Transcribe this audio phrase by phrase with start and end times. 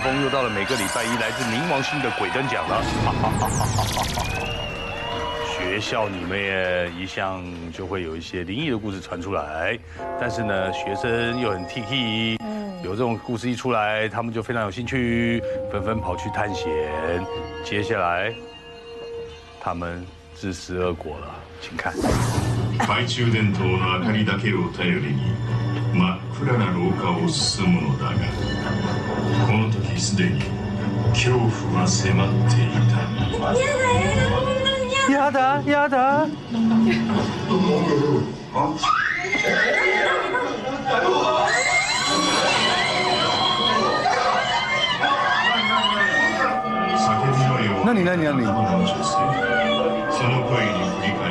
[0.00, 2.82] 风，又到了每个礼拜一来自冥王星的鬼灯奖了。
[5.58, 9.78] 学校里面一向就会有一些灵异的故事传出来，
[10.20, 12.38] 但是呢，学生又很 T T，
[12.82, 16.66] 有这种故事一出来，他们就非常有兴趣，纷纷跑去探险。
[17.64, 18.32] 接下来，
[19.60, 21.92] 他们自食恶果了，请看。
[22.78, 25.34] 懐中電灯の明かりだけを頼りに
[25.94, 28.12] 真っ暗な廊下を進むのだが
[29.45, 30.39] この時すでに
[31.09, 31.49] 恐怖
[31.81, 33.01] は迫っていた
[35.11, 36.27] やだやだ。
[47.83, 48.45] 何何何？
[50.11, 51.30] その声に振り返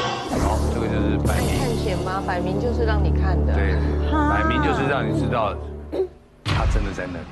[1.25, 2.23] 摆明，探险吗？
[2.25, 3.53] 摆明就是让你看的。
[3.53, 3.75] 对，
[4.11, 5.55] 摆明就是让你知道
[6.43, 7.25] 他真的在那里，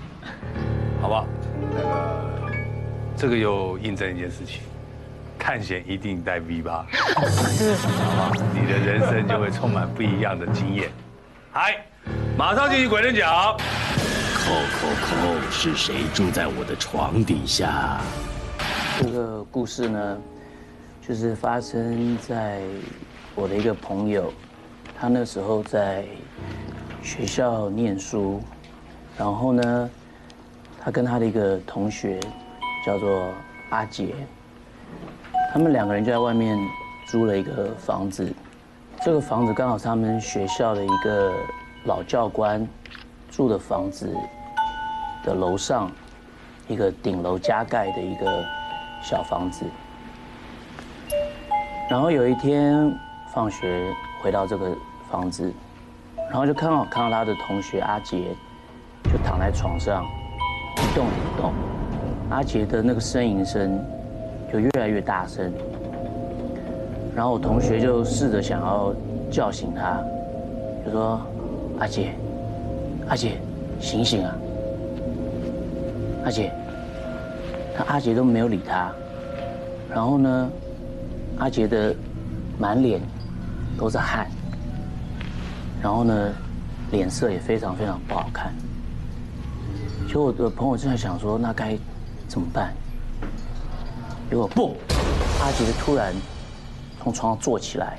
[1.02, 1.26] 好不好？
[1.74, 2.52] 那个，
[3.16, 4.62] 这个又印证一件事情，
[5.38, 6.86] 探险一定带 V 八，
[7.16, 8.34] 好吧？
[8.54, 10.90] 你的人生就会充满不一样的经验。
[11.52, 11.78] 嗨，
[12.38, 13.58] 马上进行鬼人奖。
[14.42, 18.00] 扣扣扣，是谁住在我的床底下？
[19.00, 20.18] 这个故事呢，
[21.08, 22.62] 就是发生在
[23.40, 24.34] 我的一个朋友，
[25.00, 26.04] 他那时候在
[27.02, 28.42] 学校念书，
[29.18, 29.90] 然后呢，
[30.82, 32.20] 他跟他的一个同学
[32.86, 33.30] 叫做
[33.70, 34.14] 阿杰，
[35.54, 36.58] 他们两个人就在外面
[37.08, 38.30] 租了一个房子，
[39.02, 41.34] 这个房子刚好是他们学校的一个
[41.86, 42.68] 老教官
[43.32, 44.14] 住的房子
[45.24, 45.90] 的楼上
[46.68, 48.44] 一个顶楼加盖的一个
[49.02, 49.64] 小房子。
[51.90, 52.94] 然后有一天
[53.34, 54.76] 放学回到这个
[55.10, 55.52] 房子，
[56.30, 58.36] 然后就刚好看到他的同学阿杰
[59.04, 60.04] 就躺在床上
[60.78, 61.54] 一动也不动，
[62.30, 63.80] 阿杰的那个呻吟声
[64.52, 65.52] 就越来越大声。
[67.16, 68.94] 然后我同学就试着想要
[69.30, 70.00] 叫醒他，
[70.86, 71.22] 就说
[71.80, 72.14] ：“阿杰，
[73.10, 73.38] 阿杰，
[73.80, 74.36] 醒醒啊！
[76.26, 76.52] 阿杰。”
[77.78, 78.92] 那阿杰都没有理他。
[79.90, 80.50] 然后呢，
[81.40, 81.94] 阿杰的
[82.58, 83.02] 满脸
[83.80, 84.28] 都是汗，
[85.82, 86.34] 然后呢，
[86.92, 88.54] 脸色也非常非常不好看。
[90.06, 91.78] 其实我的朋友正在想说，那该
[92.28, 92.74] 怎么办？
[94.30, 94.76] 结果不，
[95.40, 96.14] 阿杰突然
[97.02, 97.98] 从床上坐起来，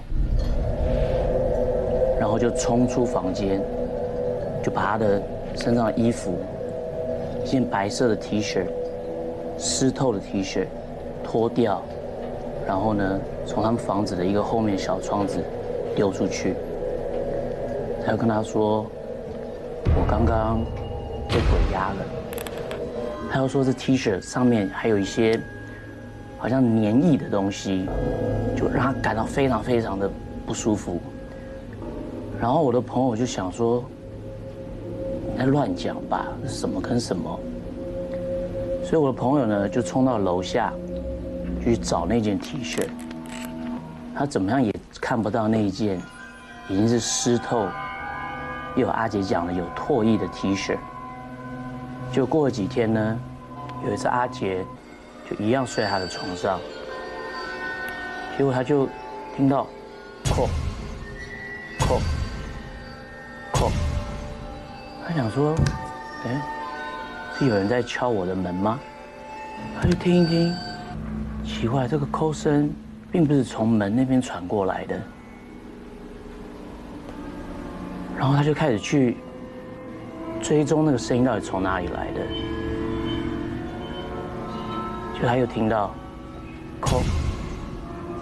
[2.21, 3.59] 然后就冲出房间，
[4.63, 5.23] 就把他的
[5.57, 6.39] 身上的衣服，
[7.43, 8.67] 一件白色的 T 恤，
[9.59, 10.67] 湿透的 T 恤
[11.25, 11.83] 脱掉，
[12.67, 15.43] 然后呢，从他们房子的一个后面小窗子
[15.95, 16.55] 丢出去。
[18.05, 18.87] 他就跟他说
[19.95, 20.65] ：“我刚刚
[21.29, 21.97] 被鬼压了。”
[23.31, 25.41] 他又说这 T 恤上面还有一些
[26.39, 27.87] 好像黏液的东西，
[28.57, 30.11] 就让他感到非常非常的
[30.47, 31.01] 不舒服。
[32.41, 33.85] 然后我的朋友就想说
[35.33, 37.39] ：“你在乱讲吧，什么跟什么？”
[38.83, 40.73] 所以我的朋友呢，就冲到楼下
[41.63, 42.83] 去找那件 T 恤。
[44.13, 44.70] 他怎么样也
[45.11, 46.01] 看不到那一件
[46.69, 47.67] 已经是湿透，
[48.77, 50.79] 又有阿杰讲了有唾液的 T 恤。
[52.13, 53.19] 就过了几天呢，
[53.85, 54.65] 有一次阿杰
[55.29, 56.61] 就一样睡他的床上，
[58.39, 58.89] 结果他就
[59.37, 59.67] 听到
[60.23, 60.47] 叩
[61.81, 61.99] 叩
[63.53, 63.69] 叩，
[65.05, 65.57] 他想说，
[66.25, 66.41] 哎。
[67.37, 68.79] 是有人在敲我的门吗？
[69.77, 70.55] 他就听一听，
[71.45, 72.73] 奇怪，这个抠声
[73.11, 75.01] 并不是从门那边传过来的。
[78.19, 79.17] 然后他就开始去
[80.43, 82.21] 追踪那个声音到底从哪里来的。
[85.21, 85.95] 就他又听到，
[86.81, 87.03] 空，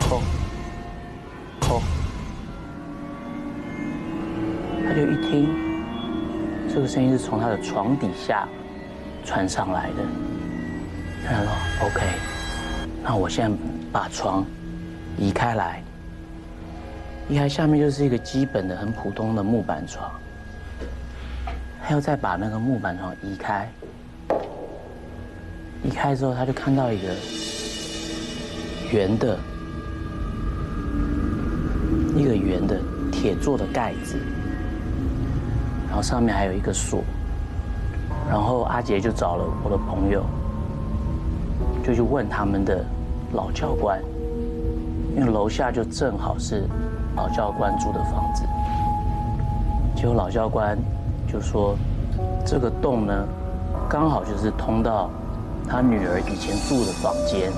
[0.00, 0.20] 空，
[1.60, 1.80] 空，
[4.86, 5.48] 他就一听，
[6.68, 8.48] 这个声音是从他的床底下。
[9.24, 9.96] 传上来的，
[11.26, 11.50] 他说
[11.86, 12.00] ：“OK，
[13.04, 13.56] 那我现在
[13.92, 14.42] 把床
[15.18, 15.82] 移开来，
[17.28, 20.08] 移开下面就是一个基本的、很普通的木板床。
[21.82, 23.68] 他要再把那个木板床移开，
[25.82, 27.08] 移开之后，他就看到一个
[28.92, 29.38] 圆的，
[32.14, 32.78] 一个圆的
[33.10, 34.16] 铁做的盖子，
[35.88, 37.02] 然后上面还有一个锁，
[38.28, 40.24] 然后阿杰就找了我的朋友，
[41.82, 42.84] 就去问他们的
[43.32, 43.98] 老教官，
[45.18, 46.64] 因为楼下就正好是
[47.16, 48.44] 老教官住的房子，
[49.96, 50.78] 结果老教官。
[51.30, 51.76] 就说
[52.46, 53.12] 这个洞呢，
[53.86, 55.10] 刚好就是通到
[55.68, 57.52] 他女儿以前住的房间，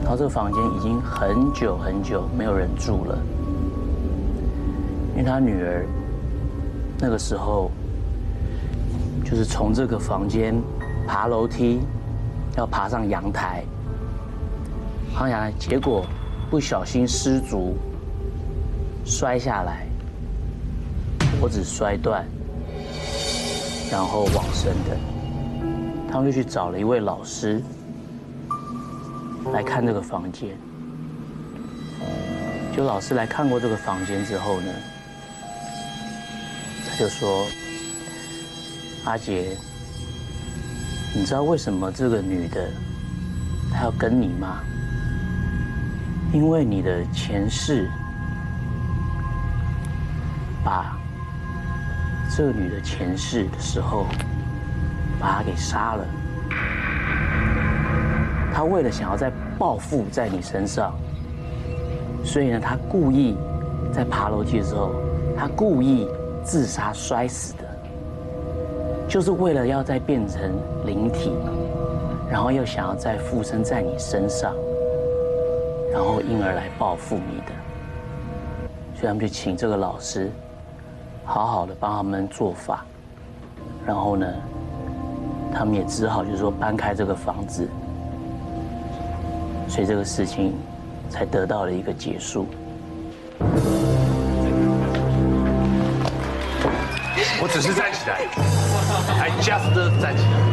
[0.00, 3.18] 然后这个房间已经很久很久没有人住了，
[5.10, 5.84] 因为他女儿
[6.98, 7.70] 那个时候
[9.22, 10.54] 就是从这个房间
[11.06, 11.82] 爬楼梯，
[12.56, 13.62] 要爬上阳台，
[15.14, 16.06] 爬阳，结果
[16.50, 17.76] 不小心失足
[19.04, 19.86] 摔下来。
[21.40, 22.24] 脖子摔断，
[23.90, 24.96] 然后往生的，
[26.08, 27.60] 他们就去找了一位老师
[29.52, 30.50] 来看这个房间。
[32.76, 34.72] 就老师来看过这个房间之后呢，
[36.88, 37.44] 他就说
[39.04, 39.56] ：“阿杰，
[41.12, 42.70] 你知道为什么这个女的
[43.72, 44.62] 她要跟你吗？
[46.32, 47.88] 因为你的前世
[50.64, 50.96] 把。”
[52.34, 54.06] 这女的前世的时候，
[55.20, 56.06] 把她给杀了。
[58.54, 60.94] 她为了想要再报复在你身上，
[62.24, 63.36] 所以呢，她故意
[63.92, 64.94] 在爬楼梯的时候，
[65.36, 66.08] 她故意
[66.42, 67.64] 自杀摔死的，
[69.06, 70.40] 就是为了要再变成
[70.86, 71.34] 灵体，
[72.30, 74.54] 然后又想要再附身在你身上，
[75.92, 77.52] 然后因而来报复你的。
[78.94, 80.30] 所以他们就请这个老师。
[81.24, 82.84] 好好的帮他们做法，
[83.86, 84.26] 然后呢，
[85.54, 87.68] 他们也只好就是说搬开这个房子，
[89.68, 90.52] 所以这个事情
[91.08, 92.48] 才得到了一个结束。
[97.40, 98.26] 我只是站起来
[99.20, 100.51] ，I just 站起来。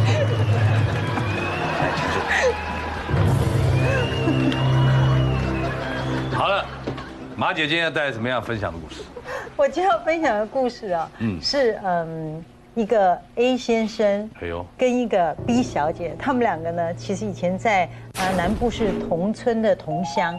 [7.39, 9.01] 马姐今天要带来什么样分享的故事？
[9.55, 12.43] 我今天要分享的故事啊，嗯是嗯
[12.75, 17.85] 一个 A 先生，哎呦，跟一个 B 小姐，他们两个呢，其实以前在
[18.17, 20.37] 啊南部是同村的同乡，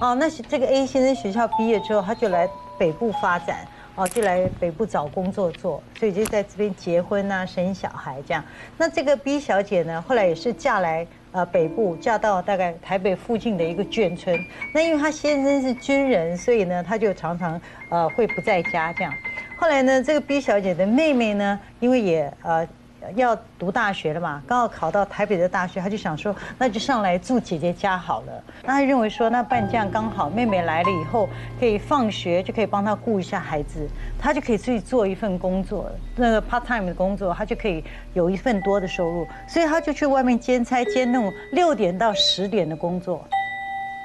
[0.00, 2.48] 哦，那这个 A 先生学校毕业之后，他就来
[2.78, 3.58] 北部发展，
[3.94, 8.42] 哦，就来北部找工作做，所以就在这边结婚啊，生小孩这样。
[8.78, 11.06] 那这个 B 小姐呢，后来也是嫁来。
[11.32, 14.38] 呃，北部嫁到大概台北附近的一个眷村，
[14.74, 19.14] 那因为她先生是军人，所以呢，她就常常呃会不在家这样。
[19.56, 22.68] 后来呢，这个 B 小姐的妹妹呢，因为也呃。
[23.16, 28.44] 要读大学了嘛，刚好考到台北的大学，他就想说，那就上来住姐姐家好了。
[28.62, 31.28] 那他认为说，那办这样刚好，妹妹来了以后，
[31.58, 33.88] 可以放学就可以帮他顾一下孩子，
[34.18, 37.82] 他就可以自己做一份工作，那个 part time 的工作，他就可以
[38.14, 43.24] 有一份多的收入，所以他就去外面兼差，兼那种六点到十点的工作。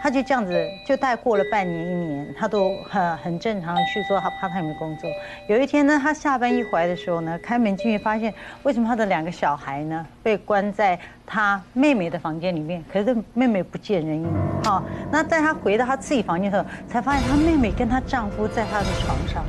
[0.06, 0.54] 他就这样子，
[0.86, 5.10] 就带过了半年一年，他都很很正常去做他 part time 的工作。
[5.50, 8.32] 有一天呢，他下班一回来的时候呢，开门进去发现，
[8.62, 12.86] 为什么他的两个小孩呢被关在他妹妹的房间里面？
[12.94, 14.32] 可是妹妹不见人影。
[14.64, 19.44] 好，那在他回到他自己房间的时候，才发现他妹妹跟她丈夫在他的床上。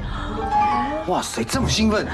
[1.08, 2.06] 哇塞，这么兴奋！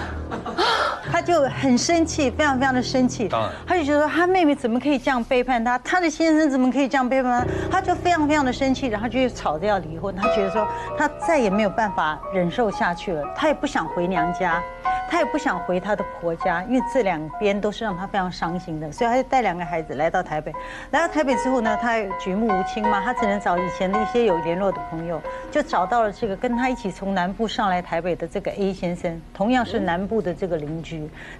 [1.10, 3.28] 他就很生气，非常非常的生气。
[3.28, 5.78] 当然，他就觉得他妹妹怎么可以这样背叛他？
[5.78, 7.78] 他的先生怎么可以这样背叛他？
[7.78, 10.14] 他就非常非常的生气，然后就吵着要离婚。
[10.14, 10.66] 他觉得说
[10.98, 14.62] 他再也没有办法忍受下去了，他也不想回娘家。
[15.10, 20.50] 他也不想回他的婆家，因为这两边都是让他非常伤心的，所以他就带两个孩子来到台北。
[20.90, 30.91] 来到台北之后呢，他举目无亲嘛，他只能找以前的一些有联络的朋友，就找到了这个跟他一起从南部上来台北的这个 A 先生，同样是南部的这个邻居。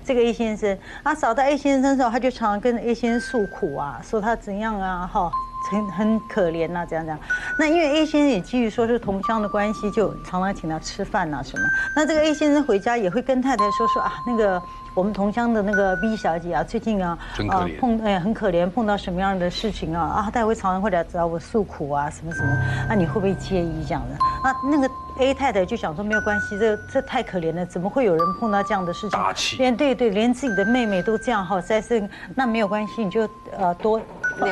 [0.04, 5.30] 这个 A 先生啊，找到 A 先生的时候，他就常常跟 A 先生诉苦啊，说他怎样啊，哈。
[5.70, 7.18] 很很可怜呐，这样这样。
[7.56, 11.64] 那因为 A 先生也基于说是同乡的关系，就常常请他吃饭呐什么。
[11.94, 14.60] 那这个 A 先生回家也会跟太太说说啊，那个
[14.94, 17.18] 我们同乡的那个 B 小姐啊，最近啊
[17.48, 22.48] 啊碰哎很可怜，碰到什么样的事情啊啊，他会常常会来找我诉苦啊什么什么。
[22.88, 24.48] 那你会不会介意这样的？
[24.48, 29.10] 啊，那个 A 太太就想说没有关系，这这太可怜了，怎么会有人碰到这样的事情？
[29.10, 29.56] 大气。
[29.56, 34.00] 连对对，连自己的妹妹都这样哈，在是那没有关系，你就呃多。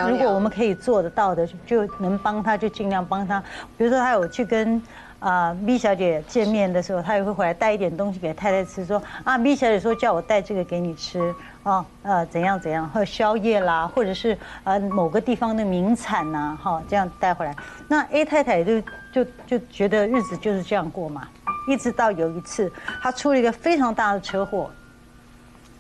[0.09, 3.43] 如果我们可以做得到的，就能帮他，就尽量帮他。
[3.77, 4.81] 比如说，他有去跟
[5.21, 17.55] 啊，B 小姐见面的时候，她也会回来带一点东西给太太吃，说啊，B 小姐说叫我带这个给你吃，啊，呃，怎样怎样，或者宵夜啦，或者是呃某个地方的名产呐，哈，这样带回来。
[17.87, 18.81] 那 A 太太就
[19.13, 21.29] 就就觉得日子就是这样过嘛，
[21.69, 22.73] 一直到有一次，
[23.03, 24.71] 她出了一个非常大的车祸。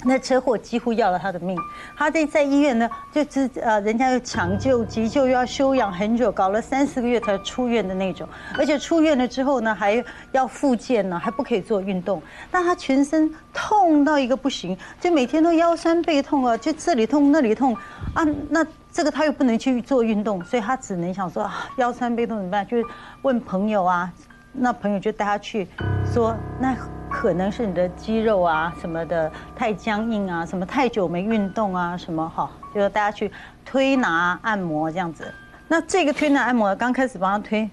[0.05, 1.59] 那车祸几乎要了他的命，
[1.97, 8.27] 他在在医院呢，就是呃，人家要抢救急救，又要休养很久，搞了三四个月才出院的那种，
[8.57, 10.03] 而且出院了之后呢，还
[10.33, 17.77] 要复健呢，还不可以做运动，那他全身痛到一个不行，就每天都腰酸背痛啊，就这里痛那里痛。
[18.15, 22.67] 啊，那这个他又不能去做运动，所以他只能想说啊，腰酸背痛怎么办？
[22.67, 22.85] 就是
[23.23, 24.11] 问朋友啊，
[24.53, 25.67] 那朋友就带他去
[26.05, 26.77] 说那。
[27.13, 33.29] 可能是你的肌肉啊什么的太僵硬啊，什么太久没运动啊，什么哈，就是大家去
[33.65, 35.25] 推拿按摩这样子。
[35.67, 37.69] 那这个推拿按摩刚开始帮他推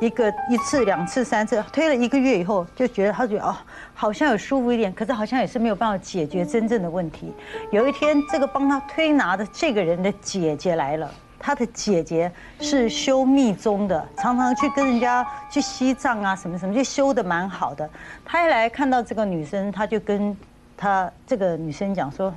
[0.00, 3.54] 一个一次两次三次，推了一个月以后，就觉得他觉得哦，
[3.92, 7.30] 好像有舒服一点，可是好像也是没有办法解决真正的问题。
[7.70, 11.10] 有一天，这个帮他推拿的这个人的姐姐来了。
[11.44, 12.30] 他的姐姐
[12.60, 17.90] 是修密宗的，常常去跟人家去西藏啊，什么什么，就修的蛮好的。
[18.24, 20.36] 他一来看到这个女生，他就跟
[20.76, 22.32] 他这个女生讲说：“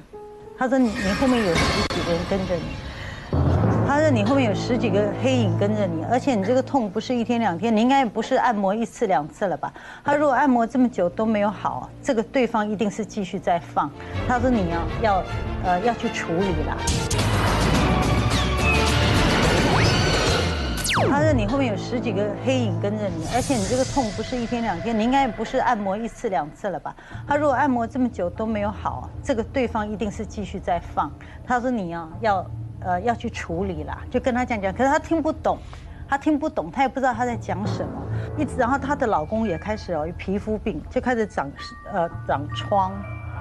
[0.57, 2.63] 他说你你后面有十几个人跟着你，
[3.88, 9.71] 他说你后面有十几个黑影跟着你，而且你这个痛不是一天两天，你应该也不是按摩一次两次了吧？
[10.03, 13.88] 他如果按摩这么久都没有好，这个对方一定是继续在放。
[14.27, 15.24] 他说你要要
[15.63, 16.75] 呃要去处理了。”
[21.09, 26.95] 他说你后面有十几个黑影跟着你，而且你这个痛不是一天两天，你应该不是按摩一次两次了吧？
[27.27, 31.11] 他如果按摩这么久都没有好，这个对方一定是继续在放。
[31.45, 35.57] 他说你要要呃要去处理啦，就跟他讲讲，可是他听不懂，
[36.07, 38.01] 他听不懂，他也不知道他在讲什么。
[38.37, 41.51] 一直然后她的老公也开始哦皮肤病，就开始长
[41.91, 42.91] 呃长疮，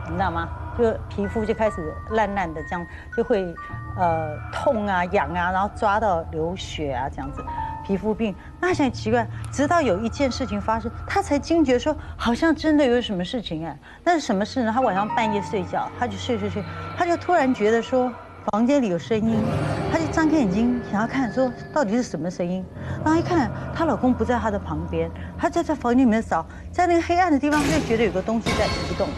[0.09, 0.49] 你知道吗？
[0.77, 3.55] 就皮肤就开始烂烂的，这样就会，
[3.97, 7.45] 呃，痛啊、痒啊，然后抓到流血啊，这样子，
[7.87, 8.35] 皮肤病。
[8.61, 13.79] 那想奇怪，直到有一件事情发生，他才惊觉说，好像真的有什么事情哎。
[14.03, 14.73] 那是什么事呢？
[14.75, 16.63] 他晚上半夜睡觉，他就睡睡睡，
[16.97, 18.13] 他就突然觉得说，
[18.51, 19.45] 房间里有声音，
[19.93, 22.65] 她就张开眼睛想要看，说到底是什么声音。
[23.05, 25.09] 然后一看，她老公不在她的旁边，
[25.39, 29.09] 她就在房间里面找，在那个黑暗的地方，她就觉得有个东西在移动。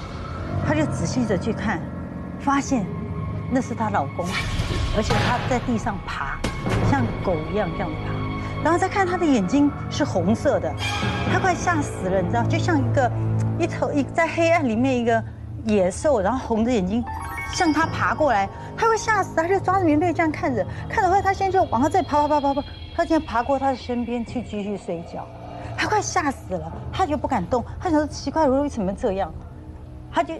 [0.66, 1.80] 她就仔细的去看，
[2.38, 2.84] 发现
[3.50, 4.26] 那是她老公，
[4.96, 6.38] 而且他在地上爬，
[6.90, 8.14] 像狗一样这样爬。
[8.64, 10.72] 然后再看他的眼睛是红色的，
[11.32, 13.12] 她快吓死了，你知道，就像一个
[13.60, 15.22] 一头一在黑暗里面一个
[15.64, 17.04] 野兽，然后红着眼睛
[17.52, 22.62] 向他爬过来，她会吓死，她就抓着棉被这样看着，看着后她现在就往后再爬爬爬爬爬，
[22.96, 25.24] 她竟然爬过他的身边去继续睡觉，
[25.76, 29.32] 她快吓死了，她就不敢动，她想说奇怪，为什么这样？
[30.12, 30.34] 他就。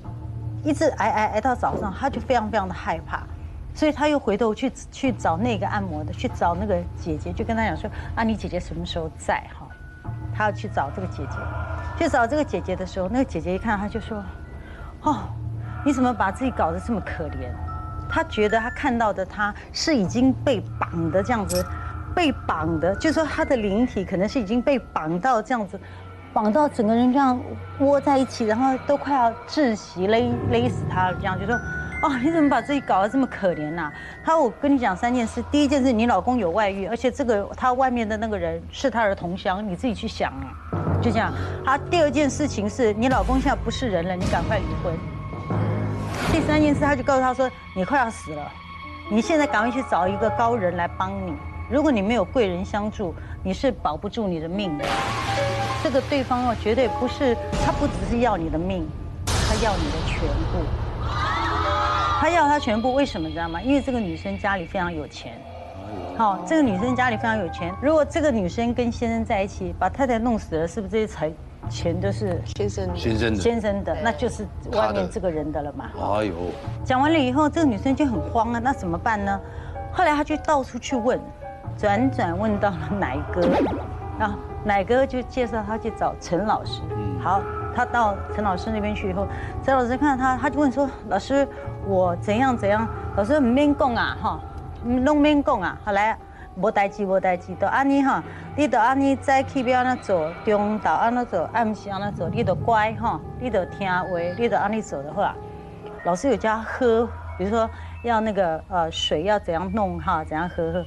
[0.64, 3.22] 一直挨挨挨到早上，他就非常非常的害怕，
[3.72, 9.44] 所以他又回头去去找那个按摩的，去找那个姐姐，就跟他讲说：“啊，你姐姐什么时候在？
[9.56, 9.68] 哈，
[10.34, 11.38] 他要去找这个姐姐。
[11.96, 14.24] 去找这个姐姐的时候，那个姐姐一看他就说：
[15.02, 15.28] 哦，
[15.84, 17.48] 你怎么把自己搞得这么可怜？
[18.08, 21.64] 他觉得他看到的他是已经被绑的这样子，
[22.12, 25.78] 被绑的，就说他的灵体可能是已经被绑到这样子。”
[26.36, 27.40] 绑到整个人这样
[27.78, 31.54] 窝在一起，然后都快要窒息勒勒死他了，这样就说，
[32.02, 33.90] 哦，你怎么把自己搞得这么可怜呐？
[34.22, 41.32] 他说我跟你讲三件事，第一件事你老公有外遇，而且这个他外面的那个人是他的同乡，你自己去想啊，就这样。
[41.64, 44.92] 他第二件事情是你老公现在不是人了，你赶快离婚。
[46.30, 48.42] 第三件事他就告诉他说，你快要死了，
[49.10, 51.32] 你现在赶快去找一个高人来帮你，
[51.68, 54.84] 如果你没有贵人相助，你是保不住你的命的。
[55.82, 58.86] 这个对方哦，绝对不是他，不只是要你的命，
[59.26, 60.20] 他要你的全
[60.52, 60.64] 部。
[62.18, 63.60] 他要他全部，为什么知道吗？
[63.60, 65.32] 因为这个女生家里非常有钱。
[66.16, 67.74] 好，这个女生家里非常有钱。
[67.82, 71.30] 如果这个女生跟先生在一起，把太太弄死了，是不是这些财
[71.68, 73.40] 钱都是先生先生的？
[73.40, 75.90] 先生的，那就是外面这个人的了嘛。
[75.94, 76.32] 哎呦！
[76.84, 79.40] 讲完了以后，这个女生就很慌啊，那怎么办呢？
[79.92, 81.20] 后来她就到处去问，
[81.76, 83.40] 转转问到了奶哥，
[84.18, 84.38] 然后。
[84.64, 86.82] 奶哥就介绍他去找陈老师。
[87.22, 87.40] 好，
[87.72, 89.24] 他到陈老师那边去以后，
[89.62, 91.46] 陈老师看到他，他就问说：“老师，
[91.86, 94.40] 我怎样怎样？”老师免讲啊，哈，
[95.04, 95.78] 拢免讲啊。
[95.84, 96.18] 后来
[96.56, 98.20] 无代志，无代志，都安尼哈。
[98.56, 104.04] 你都安尼早起要安怎做，中昼安怎做，暗时安怎做，你都乖哈，你都听话，
[104.36, 105.32] 你都安尼做的话，
[106.02, 107.70] 老师有教喝，比如说
[108.02, 110.84] 要那个呃水要怎样弄哈，怎样喝喝。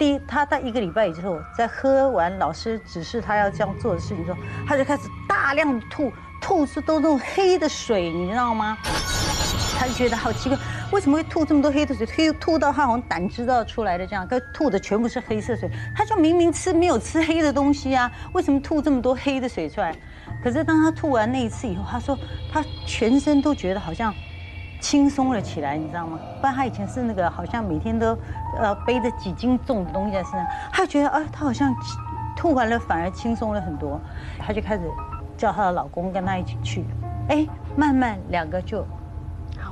[0.00, 8.78] 第一，他在一个礼拜以后，在喝完老师指示他要这样做的事情之后，他就开始大量吐，吐是都那种黑的水，你知道吗？
[9.78, 10.56] 他就觉得好奇怪，
[10.90, 12.06] 为什么会吐这么多黑的水？
[12.06, 15.70] 吐吐到他好像胆汁都要出来的这样，可吐的全部是黑色水。
[15.94, 19.94] 他就明明吃没有吃黑的东西啊，为什么吐这么多黑的水出来？
[20.42, 22.18] 可是当他吐完那一次以后，他说
[22.50, 24.14] 他全身都觉得好像。
[24.80, 26.18] 轻松了起来，你知道吗？
[26.40, 28.16] 不然他以前是那个好像每天都，
[28.58, 31.74] 呃，背着几斤重的东西在身上，他觉得啊，他好像
[32.34, 34.00] 吐完了反而轻松了很多，
[34.38, 34.90] 他就开始
[35.36, 36.84] 叫他的老公跟他一起去，
[37.28, 37.46] 哎，
[37.76, 38.86] 慢慢两个就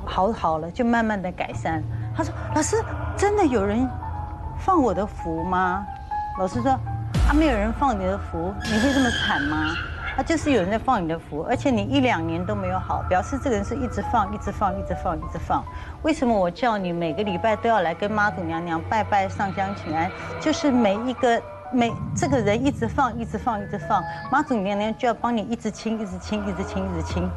[0.05, 1.83] 好好了，就慢慢的改善。
[2.15, 2.77] 他说：“老师，
[3.17, 3.89] 真的有人
[4.57, 5.85] 放我的福吗？”
[6.37, 6.71] 老师说
[7.27, 9.57] ：“啊，没有人放你的福，你会这么惨吗？”
[10.19, 15.63] 他就是有人在放你的福，而且你一两年都没有好，表示这个人是一直放、一直放、一直放、一直放。
[16.01, 20.11] 为什么我叫你每个礼拜都要来跟妈祖娘娘拜拜、上香请安？
[20.41, 27.31] 就是每一个每这个人一直放、一直放、一直放，妈祖娘娘就要帮你一直清、一直清、一直清、一直清。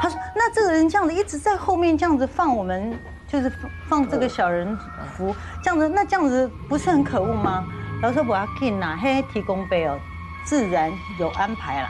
[0.00, 2.96] 他说：“那这个人这样子一直在后面这样子放我们，
[3.26, 3.52] 就是
[3.88, 4.78] 放这个小人
[5.16, 5.34] 福，
[5.64, 7.64] 这样子那这样子不是很可恶吗？”
[8.00, 9.98] 然后说：“我要给呐，嘿，提供杯哦，
[10.44, 11.88] 自然有安排了。”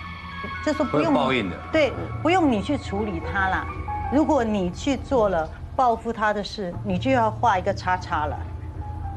[0.65, 1.93] 就说不用报应的，对，
[2.23, 3.67] 不用你去处理他啦。
[4.13, 8.39] 如果你去做了报复他的事，你就要画一个叉叉了。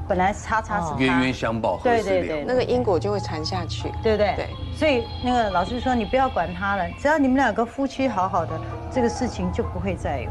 [0.08, 2.44] 本来叉叉是冤冤相报何时了？
[2.46, 4.34] 那个因果就会传下去，对不对？
[4.36, 4.50] 对。
[4.76, 8.52] 所以那个老师说，你不要管他了，只要你们两个夫妻好好的，
[8.92, 10.30] 这个事情就不会再有。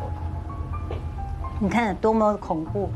[1.59, 2.90] 你看多么恐怖！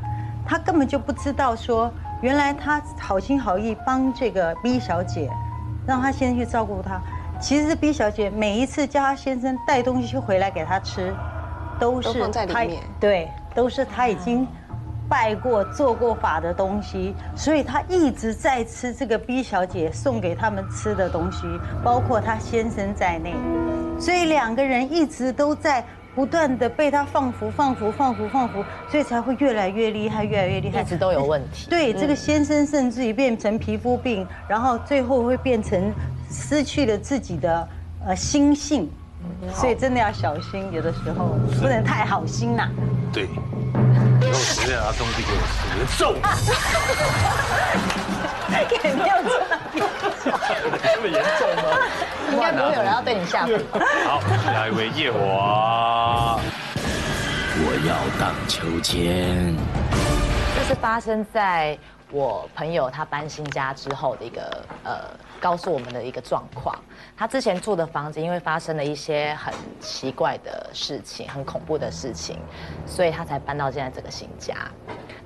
[0.46, 5.30] 他根本就不知道说，原来他好心好意帮这个 B 小姐，
[5.86, 7.00] 让她先去照顾她。
[7.40, 11.14] 其实 B 小姐每一次叫她先生带东西回来给她吃，
[11.78, 12.12] 都是
[12.46, 12.66] 她
[12.98, 14.46] 对，都是她已经
[15.08, 21.46] 拜过、做过法的东西，所以她一直在吃这个 B 小姐送给他们吃的东西，
[21.84, 23.34] 包括她先生在内，
[24.00, 31.68] 所以两个人一直都在不断的被她放福、放福、放福、放福，所以才会越来越厉害、越来越厉害，一直都有问题。
[31.68, 35.92] 对，这个先生甚至于变成皮肤病，然后最后会变成。
[36.30, 37.68] 失去了自己的
[38.06, 38.90] 呃心性，
[39.54, 42.68] 所以真的要小心，有的时候不能太好心呐。
[43.12, 43.26] 对，以
[44.26, 46.14] 后实在拿东西给我吃，我揍。
[48.84, 50.38] 也没有这么
[50.82, 51.62] 这么严重吗？
[52.32, 53.52] 应该不会有人要对你下毒。
[54.06, 56.38] 好，下一位夜华，
[57.58, 59.54] 我要荡秋千。
[60.56, 61.78] 这是发生在。
[62.12, 64.94] 我朋友他搬新家之后的一个呃，
[65.40, 66.76] 告诉我们的一个状况。
[67.16, 72.38] 他之前住的房子因为发生了一些很奇怪的事情，很恐怖的事情，
[72.86, 74.54] 所以他才搬到现在这个新家。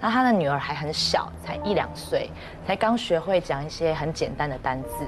[0.00, 2.30] 那他的女儿还很小，才一两岁，
[2.66, 5.06] 才刚学会讲一些很简单的单字。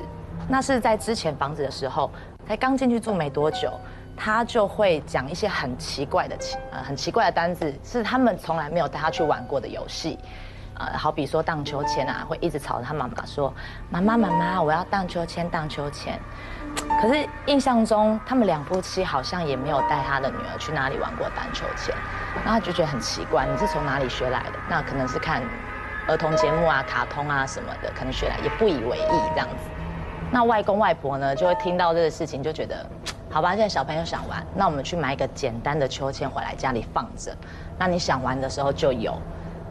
[0.48, 2.10] 那是在之前房子的时候，
[2.46, 3.72] 才刚进去住没多久，
[4.16, 10.18] 他就会讲一些很奇怪的奇呃很奇怪的单字，是他们从来没有带他去玩过的游戏。
[10.90, 13.53] 呃，好比说荡秋千啊，会一直吵着他妈妈说
[13.88, 16.18] ：“妈妈，妈妈，我要荡秋千，荡秋千。”
[17.01, 21.95] 可是印象中，他们两夫妻好像也没有带他的女儿去哪里玩过荡秋千，
[22.45, 24.59] 然后就觉得很奇怪，你是从哪里学来的？
[24.68, 25.42] 那可能是看
[26.09, 29.71] 儿童节目啊、卡通啊什么的，可能学来也不以为意这样子。
[30.31, 32.87] 那外公外婆呢，就会听到这个事情，就觉得，
[33.31, 37.37] 好吧，现在小朋友想玩，那我们去买一个简单的秋千回来家里放着，
[37.79, 39.14] 那你想玩的时候就有。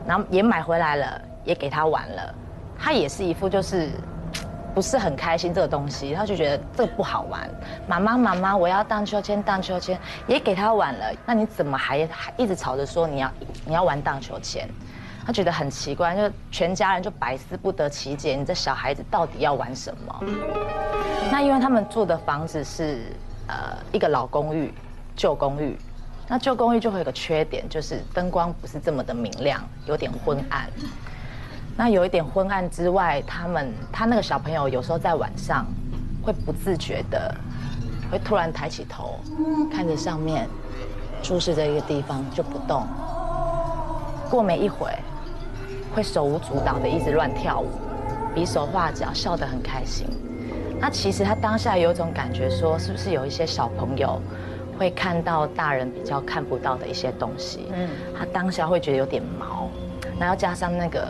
[0.08, 2.36] 然后也买回来了，也给他玩了，
[2.78, 3.90] 他也是一副就是
[4.74, 7.50] 不是很开心这个东西，他就觉得这不好玩。
[7.88, 13.32] 妈妈妈妈，我要荡秋千，荡秋千，也给他玩了，那你怎么还还一直吵着说你要
[13.66, 14.68] 你要玩荡秋千？
[15.24, 20.24] 他觉得很奇怪，就全家人就百思不得其解，你这小孩子到底要玩什么？
[21.32, 23.14] 那因为他们住的房子是
[23.48, 24.74] 呃一个老公寓，
[25.16, 25.78] 旧公寓。
[26.32, 30.66] 那旧公寓就会有个缺点，就是灯光不是这么的明亮，有点昏暗。
[31.76, 35.66] 那有一点昏暗之外，他们他那个小朋友有时候在晚上
[36.24, 37.36] 会不自觉的，
[38.10, 39.20] 会突然抬起头，
[39.70, 40.48] 看着上面，
[41.22, 42.88] 注视着一个地方就不动。
[44.30, 44.90] 过没一会，
[45.94, 47.68] 会手舞足蹈的一直乱跳舞，
[48.34, 50.08] 比手画脚，笑得很开心。
[50.80, 54.22] 那其实他当下有一种感觉，说是不是有一些小朋友。
[54.82, 59.70] 会看到大人比较看不到的一些东西，嗯，他当下会觉得有点毛，
[60.20, 61.08] 然后加上那个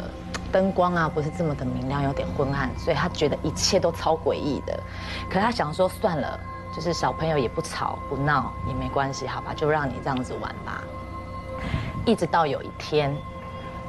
[0.51, 4.77] 灯光啊，不是这么的明亮，有点昏暗，所以他觉得一切都超诡异的。
[5.29, 6.37] 可他想说算了，
[6.75, 10.83] 就是小朋友也不吵不闹也没关系，好吧，就让你这样子玩吧。
[12.05, 13.15] 一直到有一天，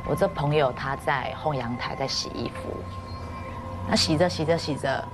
[0.06, 2.70] 我这朋友他在后阳台在洗衣服，
[3.90, 5.04] 他洗着洗着洗着，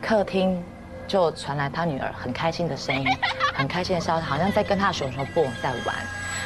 [0.00, 0.62] 客厅
[1.06, 3.06] 就传来他女儿很开心的声音，
[3.54, 5.94] 很开心的笑，好像在跟他的熊熊布偶在玩。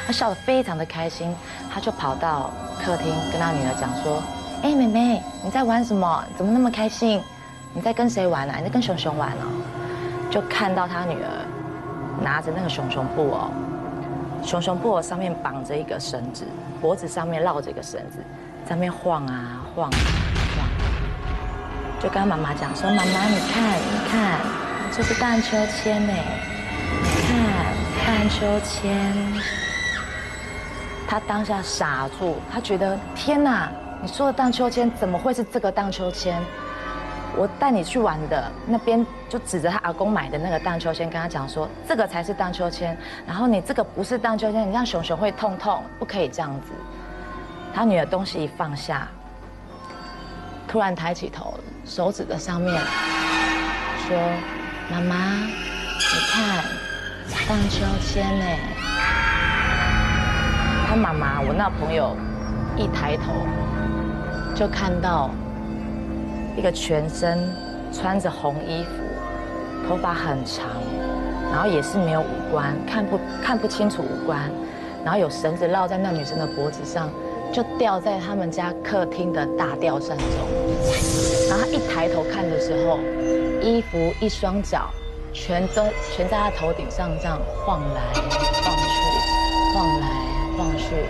[0.05, 1.35] 他笑得非常的开心，
[1.73, 2.51] 他就跑到
[2.83, 4.21] 客厅跟他女儿讲说
[4.63, 6.23] ：“哎，妹妹，你在玩什么？
[6.37, 7.21] 怎么那么开心？
[7.73, 8.55] 你在跟谁玩啊？
[8.57, 9.45] 你在跟熊熊玩哦？”
[10.31, 11.29] 就看到他女儿
[12.21, 13.51] 拿着那个熊熊布偶，
[14.43, 16.45] 熊熊布偶上面绑着一个绳子。
[16.81, 18.17] 脖子上面绕着一个绳子，
[18.65, 20.40] 在那边晃啊晃啊晃，
[22.01, 24.39] 就跟妈妈讲说：“妈妈，你看，你看，
[24.91, 26.13] 这是荡秋千呢，
[27.27, 29.15] 看荡秋千。”
[31.07, 33.69] 他当下傻住，他觉得天哪，
[34.01, 36.41] 你说的荡秋千怎么会是这个荡秋千？
[37.37, 46.71] 我带你去玩的那边就指着他阿公买的那个荡秋千，跟他讲说这个才是荡秋千，然后你这个不是荡秋千，你让熊熊会痛痛，不可以这样子。
[47.73, 49.07] 他女儿东西一放下，
[50.67, 51.53] 突然抬起头，
[51.93, 52.73] 手指在上面
[54.07, 54.17] 说
[54.89, 56.63] ：“妈妈，你看
[57.45, 58.45] 荡秋千呢。”
[60.87, 62.15] 他妈妈，我那朋友
[62.77, 63.33] 一抬头
[64.55, 65.31] 就看到。
[66.57, 67.39] 一个全身
[67.93, 68.91] 穿着红衣服，
[69.87, 70.65] 头发很长，
[71.49, 74.51] 然后也是没有五官，看不看不清楚五官，
[75.03, 77.09] 然后有绳子绕在那女生的脖子上，
[77.51, 80.27] 就吊在他们家客厅的大吊扇中。
[81.49, 82.97] 然后他一抬头看的时候，
[83.61, 84.89] 衣服一双脚
[85.33, 85.83] 全都
[86.15, 90.07] 全在他头顶上这样晃来晃去，晃来
[90.57, 91.05] 晃去，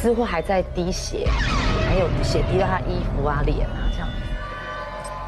[0.00, 1.28] 似乎还在滴血，
[1.86, 4.08] 还有血滴到他衣服啊脸啊这样。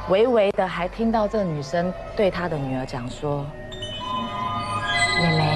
[0.08, 3.44] 微微的还听到这个女生对她的女儿讲说
[5.20, 5.54] ：“妹妹，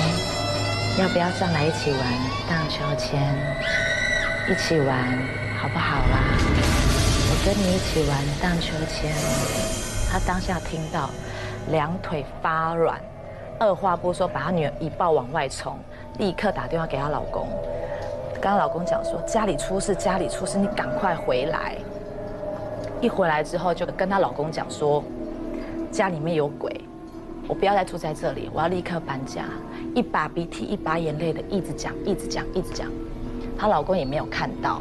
[0.99, 2.01] 要不要上来一起玩
[2.49, 3.35] 荡秋千？
[4.51, 4.97] 一起玩
[5.61, 6.25] 好不好啊？
[6.41, 9.13] 我跟你一起玩荡秋千。”
[10.11, 11.11] 她当下听到，
[11.71, 12.99] 两腿发软，
[13.59, 15.77] 二话不说把她女儿一抱往外冲，
[16.19, 17.47] 立刻打电话给她老公，
[18.41, 21.77] 跟她老公讲说：“家里出事，家里出事，你赶快回来。”
[23.03, 25.05] 一回来之后，就跟她老公讲说，
[25.93, 26.75] 家里面有鬼，
[27.47, 29.45] 我不要再住在这里，我要立刻搬家。
[29.95, 32.87] 一把鼻涕一把眼泪的一直讲，一直讲，一直讲。
[33.59, 34.81] 她老公也没有看到，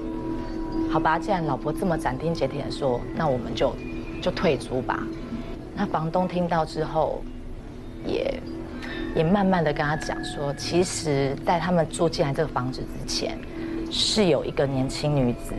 [0.91, 3.75] 好吧，既然老婆这么斩钉截铁的说，那我们就
[4.21, 5.03] 就退租吧。
[5.75, 7.21] 那房东听到之后，
[8.05, 8.39] 也
[9.15, 13.37] 也慢慢的跟他讲说，其实，在他们住进来这个房子之前，
[13.91, 15.53] 是有一个年轻女子。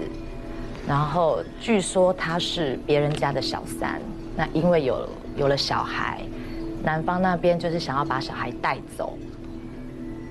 [0.87, 4.01] 然后据说她是别人家的小三，
[4.35, 6.23] 那因为有有了小孩，
[6.83, 9.19] 男方那边就是想要把小孩带走。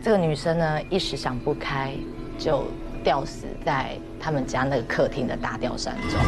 [0.02, 1.94] 这个女生呢一时想不开，
[2.38, 2.66] 就
[3.04, 6.20] 吊死在他们家那个客厅的大吊扇中。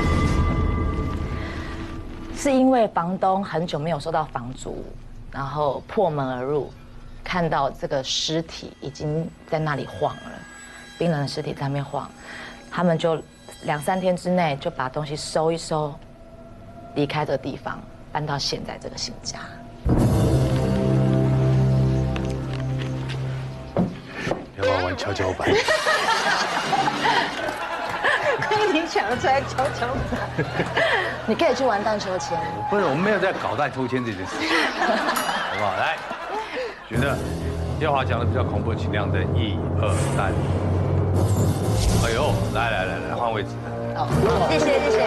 [2.35, 4.83] 是因为房东很久没有收到房租，
[5.31, 6.71] 然后破门而入，
[7.23, 10.31] 看到这个尸体已经在那里晃了，
[10.97, 12.09] 冰冷的尸体在那边晃，
[12.69, 13.21] 他们就。
[13.63, 15.93] 两三天之内就把东西收一收，
[16.95, 17.77] 离开这个地方，
[18.09, 19.39] 搬到现在这个新家。
[24.99, 25.47] 跷跷板？
[28.49, 30.19] 亏你想得出来跷跷板。
[31.25, 32.37] 你可以去玩荡秋千。
[32.69, 35.71] 不是，我们没有在搞荡秋千这件事情， 好不好？
[35.77, 35.95] 来，
[36.89, 37.17] 觉得
[37.79, 40.33] 耀华讲的比较恐怖，请亮灯，一二三。
[42.03, 43.49] 哎呦，来来来来，换位置。
[43.95, 44.09] 好，
[44.49, 44.99] 谢谢谢谢。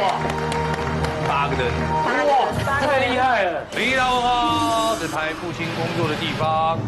[1.28, 1.66] 八个灯，
[2.08, 2.48] 哇，
[2.80, 3.60] 太厉害了！
[3.74, 6.78] 回到哈，在拍父亲工作的地方，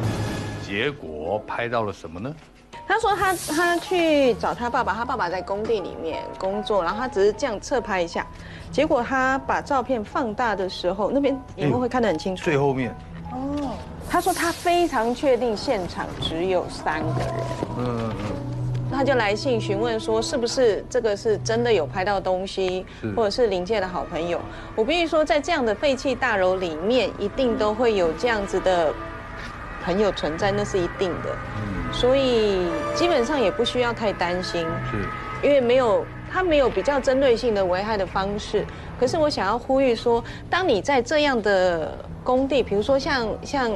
[0.66, 2.32] 结果拍到了什么呢？
[2.86, 8.26] 他说他他去找他爸爸，他爸爸在工地里面工作，然后他只是这样侧拍一下，
[8.70, 12.44] 结果他把照片放大的时候，那边荧幕会看得很清楚。
[12.44, 12.94] 最后面。
[13.32, 13.70] 哦，
[14.08, 17.34] 他说他非常确定现场只有三个人。
[17.78, 18.26] 嗯嗯嗯。
[18.92, 24.38] 他就来信询问说，是不是这个是真的有拍到东西，或者是临界的好朋友？
[24.76, 28.94] 我必须说，在这样的废弃大楼里面，一定都会有这样子的
[29.82, 31.36] 朋友存在，那是一定的。
[31.94, 38.64] 嗯，所以基本上也不需要太担心，是，因为没有他没有比较针对性的危害的方式。
[38.98, 43.70] 可是我想要呼吁说，当你在这样的工地，比如说像像。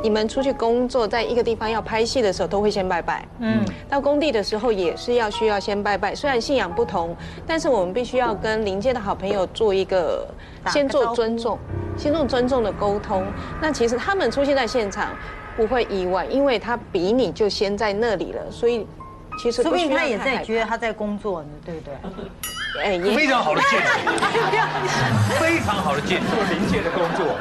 [0.00, 3.24] 你们出去工作，在一个地方要拍戏的时候，都会先拜拜。
[3.38, 6.12] 嗯，到工地的时候也是要需要先拜拜。
[6.12, 7.14] 虽然信仰不同，
[7.46, 10.26] 但是我们必须要跟临界的好朋友做一个
[10.66, 11.56] 先做尊重，
[11.96, 13.24] 先做尊重的沟通。
[13.60, 15.10] 那其实他们出现在现场
[15.56, 18.86] 不会意外，因为他比你就先在那里了，所以
[19.38, 21.94] 其实说不定他也在觉得他在工作呢，对不对？
[22.80, 23.84] 哎，非常好的建议，
[25.38, 27.36] 非常好的建议，做临界的工作。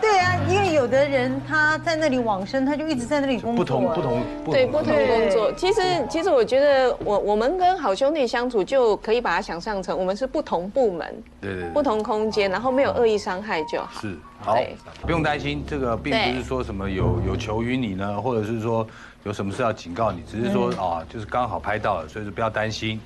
[0.00, 3.62] 对啊，因为有的人他在那里往生，他就一直在那里工作。
[3.62, 5.52] 不同不同对不同工作。
[5.52, 14.00] 其实其实我觉得我我们跟好兄弟相处就可以把它想象成我们是不同部门，对对，不同空间，然后没有恶意伤害就好。
[14.00, 14.56] 是好，
[15.02, 18.86] 不用担心，这个并不是说什么有有求于你呢，或者是说
[19.24, 22.98] 有什么事要警告你，只是说啊，就是刚好拍到了，所以说不要担心。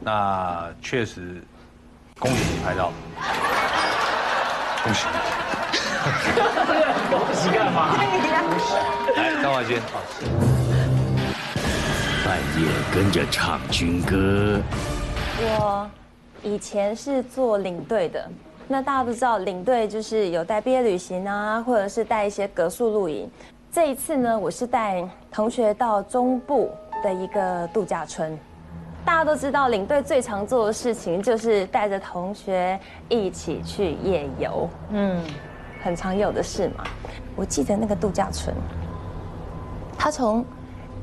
[0.00, 1.42] 那确实，
[2.18, 2.92] 恭喜你拍到，
[4.82, 5.06] 恭喜！
[7.10, 7.96] 恭喜干嘛？
[9.16, 9.80] 来，张华先，
[12.24, 14.60] 半夜跟着唱军歌。
[15.40, 15.90] 我
[16.42, 18.30] 以前是做领队的，
[18.68, 23.30] 那大家都知道，领队就是有带毕业旅行啊，或者是带一些格数露营。
[23.72, 25.02] 这一次呢，我是带
[25.32, 26.70] 同学到中部
[27.02, 28.38] 的一个度假村。
[29.04, 35.22] 大家都知道，领队最常做的事情就是带着同学一起去夜游，嗯，
[35.82, 36.84] 很常有的事嘛。
[37.36, 38.54] 我记得那个度假村，
[39.98, 40.44] 他从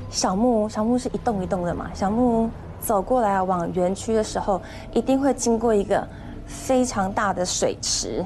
[0.10, 4.60] 小木屋，小木屋是一栋一栋的嘛，小木屋走过来往园区的时候，
[4.94, 6.06] 一定会经过一个
[6.48, 8.26] 非常大的水池，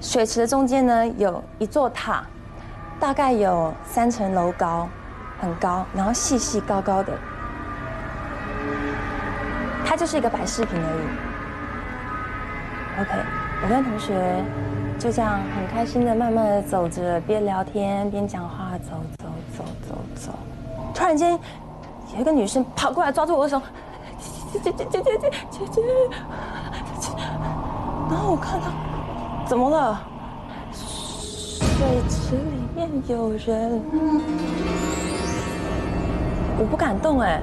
[0.00, 2.24] 水池的中间呢有一座塔，
[2.98, 4.88] 大概有三层楼高，
[5.38, 7.12] 很高，然后细细高高的。
[9.90, 11.02] 它就是一个摆饰品而已。
[13.00, 13.10] Ok
[13.64, 14.14] 我跟同学
[15.00, 19.24] 就这样很开心的慢慢的走着边聊天边讲话走走
[19.58, 20.32] 走走走。
[20.94, 21.36] 突然间
[22.14, 23.60] 有一个女生跑过来抓住我的手
[24.52, 25.82] 姐姐姐姐姐姐姐
[27.00, 27.12] 姐
[28.08, 28.66] 然后我看到
[29.44, 30.00] 怎么了？
[30.72, 33.82] 水池里面有人。
[36.60, 37.42] 我不敢动哎。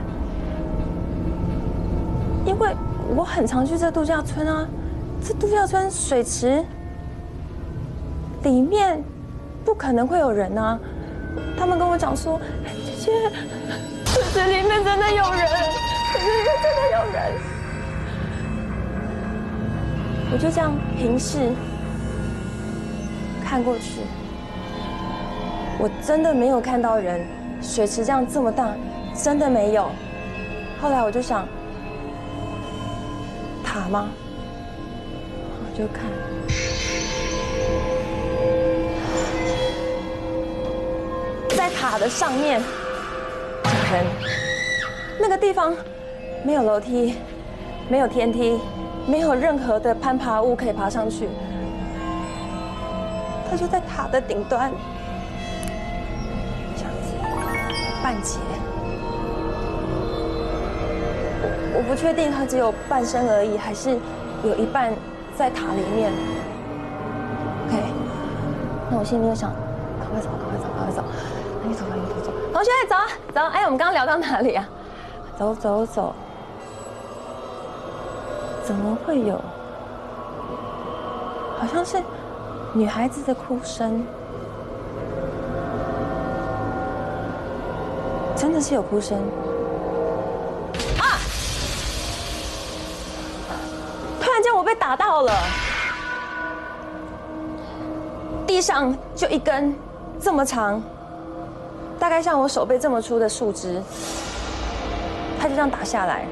[2.48, 2.74] 因为
[3.14, 4.66] 我很常去这度假村啊，
[5.22, 6.64] 这度假村水池
[8.42, 9.04] 里面
[9.66, 10.80] 不可能会有人啊。
[11.60, 12.40] 他们跟我讲说，
[12.86, 13.12] 姐姐，
[14.06, 15.48] 水池里面真的有人，
[16.10, 17.34] 水池里面真的有人。
[20.32, 21.52] 我就这样平视
[23.44, 24.02] 看过去，
[25.80, 27.26] 我真的没有看到人，
[27.62, 28.70] 水池这样这么大，
[29.14, 29.90] 真的没有。
[30.82, 31.46] 后来我就想。
[33.78, 34.10] 塔吗？
[35.60, 36.04] 我就看，
[41.56, 42.60] 在塔的上面，
[43.92, 44.04] 人，
[45.20, 45.76] 那个地方
[46.44, 47.18] 没有楼梯，
[47.88, 48.60] 没有天梯，
[49.06, 51.30] 没有任何的攀爬物可以爬上去。
[53.48, 54.72] 他就在塔的顶端，
[56.76, 57.14] 这样子，
[58.02, 58.40] 半截。
[61.78, 63.92] 我不确定他只有半身而已，还是
[64.44, 64.92] 有一半
[65.36, 66.12] 在塔里面。
[67.68, 67.78] OK，
[68.90, 69.52] 那我心里面想，
[70.00, 71.04] 赶快走，赶快走，赶快走，
[71.62, 72.32] 赶紧走，赶紧走，走。
[72.52, 73.42] 同学，走啊，走！
[73.56, 74.68] 哎，我们刚刚聊到哪里啊？
[75.38, 76.16] 走走走，
[78.64, 79.40] 怎么会有？
[81.60, 82.02] 好像是
[82.74, 84.04] 女孩子的哭声，
[88.36, 89.20] 真的是有哭声。
[94.98, 95.32] 到了，
[98.46, 99.76] 地上就一根
[100.20, 100.82] 这么长，
[102.00, 103.82] 大概像我手背这么粗的树枝，
[105.40, 106.26] 它就这样打下来。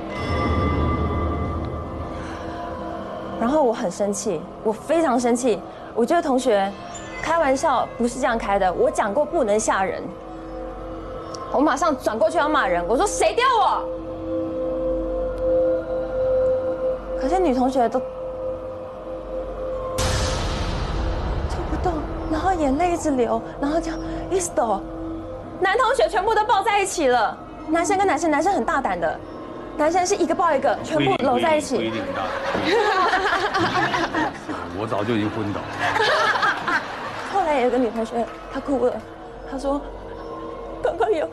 [3.39, 5.61] 然后我很生气，我非常生气。
[5.93, 6.71] 我觉得同学
[7.21, 10.01] 开玩笑不是这样开的，我讲过不能吓人。
[11.51, 13.83] 我马上转过去要骂人，我说谁丢我？
[17.21, 18.01] 可是女同学都。
[22.55, 23.91] 眼泪一直流，然后就
[24.31, 24.81] 一直抖。
[25.59, 27.37] 男同学全部都抱在一起了，
[27.67, 29.17] 男生跟男生，男生很大胆的，
[29.77, 31.91] 男生是一个抱一个，全部搂在一起。
[34.77, 35.67] 我早就已经昏倒了。
[37.33, 38.93] 后来有一个女同学，她哭了，
[39.49, 39.81] 她说
[40.83, 41.29] ：“刚刚有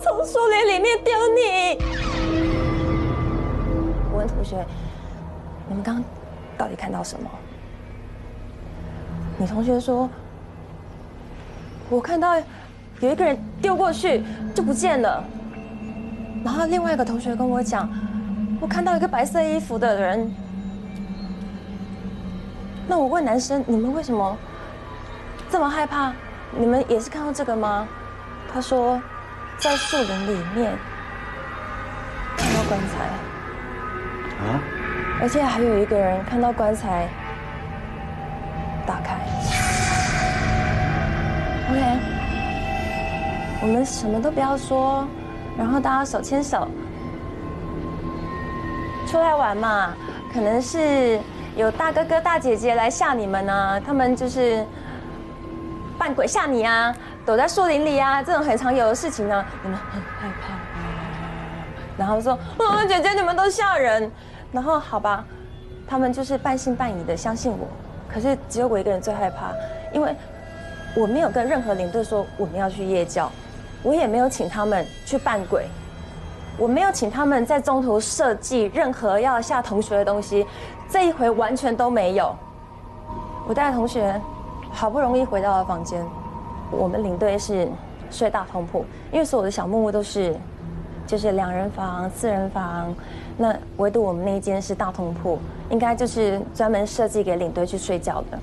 [0.00, 1.78] 从树林里面丢你。”
[4.10, 4.64] 我问同学
[5.68, 6.04] ：“你们刚刚
[6.56, 7.28] 到底看到什么？”
[9.38, 10.10] 女同学说
[11.88, 12.36] ：“我看到
[13.00, 14.22] 有一个人丢过去
[14.52, 15.22] 就不见了。”
[16.44, 17.88] 然后另外一个同学跟我讲
[18.60, 20.34] ：“我看到一个白色衣服的人。”
[22.88, 24.36] 那我问男生：“你们为什么
[25.48, 26.12] 这么害怕？
[26.58, 27.86] 你们也是看到这个吗？”
[28.52, 29.00] 他说
[29.58, 30.76] ：“在树林里面
[32.36, 33.04] 看到棺材
[34.42, 34.58] 啊，
[35.20, 37.08] 而且还有一个人看到棺材
[38.88, 39.14] 打开。
[41.70, 41.80] OK，
[43.60, 45.06] 我们什么都不要说，
[45.58, 46.66] 然后大家手牵手。
[49.06, 49.92] 出来玩嘛。
[50.32, 51.18] 可能是
[51.56, 54.64] 有大哥哥大姐姐来吓你们呢，他们就是
[55.98, 60.54] 扮鬼吓你啊，躲在树林里啊，这种很常有的事情呢，你们很害怕，
[61.96, 62.38] 然后说，
[62.86, 64.12] 姐姐你们都吓人，
[64.52, 65.24] 然后好吧，
[65.88, 67.66] 他们就是半信半疑的相信我，
[68.12, 69.52] 可是只有我一个人最害怕，
[69.92, 70.14] 因为
[70.96, 73.30] 我没有跟任何领队说我们要去夜教，
[73.82, 75.66] 我也没有请他们去扮鬼。
[76.58, 80.44] 我没有请他们在中途设计任何要吓同学的东西，
[80.90, 82.34] 这一回完全都没有。
[83.46, 84.20] 我带同学
[84.72, 86.04] 好不容易回到了房间，
[86.72, 87.68] 我们领队是
[88.10, 90.34] 睡大通铺，因为所有的小木屋都是
[91.08, 92.94] 就是两人房、四人房，
[93.38, 95.38] 那唯独我们那一间是大通铺，
[95.70, 98.38] 应该就是专门设计给领队去睡觉的。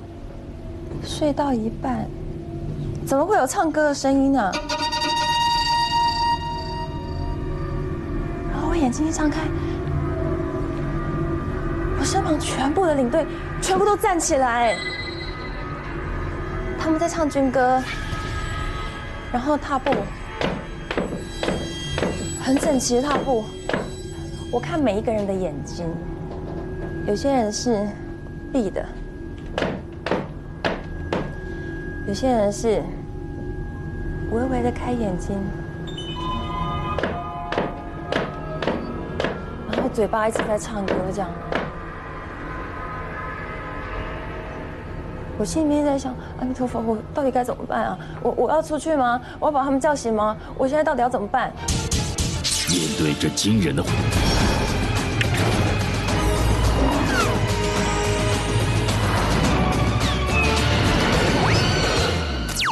[1.03, 2.07] 睡到一半，
[3.05, 4.51] 怎么会有唱歌的声音呢？
[8.51, 9.41] 然后我眼睛一张开，
[11.99, 13.27] 我身旁全部的领队
[13.61, 14.75] 全部都站起来，
[16.79, 17.79] 他们在唱军歌，
[19.31, 19.91] 然后踏步，
[22.45, 23.43] 很整齐的踏步。
[24.51, 25.83] 我看每一个人的眼睛，
[27.07, 27.87] 有些人是
[28.53, 28.85] 闭的，
[32.07, 32.83] 有些人是
[34.29, 35.35] 微微的开眼睛。
[39.71, 41.29] 然后嘴巴一直在唱歌，这样。
[45.39, 47.97] 我心里面在想：阿弥陀佛，我到底该怎么办啊？
[48.21, 49.19] 我我要出去吗？
[49.39, 50.37] 我要把他们叫醒吗？
[50.59, 51.51] 我现在到底要怎么办？
[52.75, 53.81] 面对这惊人的，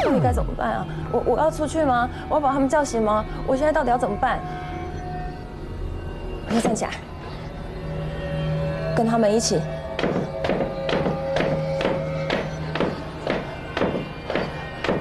[0.04, 0.86] 到底该怎么办啊？
[1.10, 2.06] 我我要出去吗？
[2.28, 3.24] 我要把他们叫醒吗？
[3.46, 4.38] 我现在到底要怎么办？
[6.50, 6.90] 我要站起来。
[8.94, 9.56] 跟他们一起，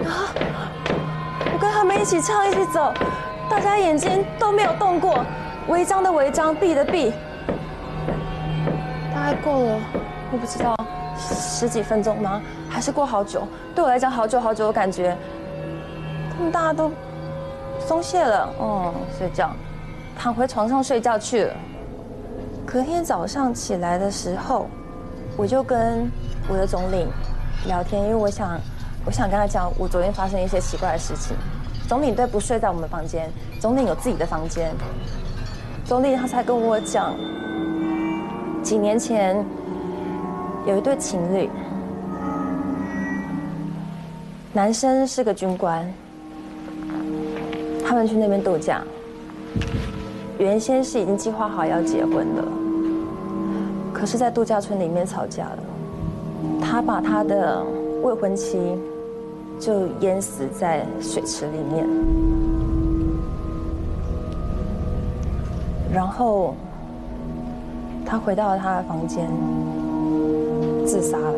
[0.06, 0.32] 啊！
[1.52, 2.94] 我跟他们一起唱，一起走，
[3.50, 5.24] 大家眼睛都没有动过，
[5.68, 7.12] 违章的违章，闭的闭，
[9.14, 9.80] 大概过了，
[10.32, 10.76] 我不知道
[11.18, 12.42] 十几分钟吗？
[12.70, 13.48] 还是过好久？
[13.76, 15.16] 对我来讲，好久好久的感觉。
[16.36, 16.92] 他们大家都
[17.80, 19.52] 松懈了，嗯，睡觉，
[20.18, 21.54] 躺回床上睡觉去了。
[22.66, 24.68] 隔天早上起来的时候，
[25.38, 26.10] 我就跟
[26.50, 27.08] 我的总领
[27.68, 28.60] 聊天，因为我想，
[29.06, 31.36] 我想跟他讲我昨天发生一些奇怪的事情。
[31.94, 33.30] 总领队不睡在我们房间，
[33.60, 34.72] 总领有自己的房间。
[35.86, 37.16] 总领他才跟我讲，
[38.64, 39.46] 几年前
[40.66, 41.48] 有一对情侣，
[44.54, 45.88] 男生是个军官，
[47.86, 48.82] 他们去那边度假，
[50.40, 52.44] 原先是已经计划好要结婚的。
[53.94, 55.60] 可是，在度假村里面吵架了，
[56.60, 57.64] 他把他的
[58.02, 58.58] 未婚妻
[59.64, 61.88] 就淹死在水池里面，
[65.90, 66.54] 然后
[68.06, 69.26] 他回到了他的房间，
[70.86, 71.34] 自杀了。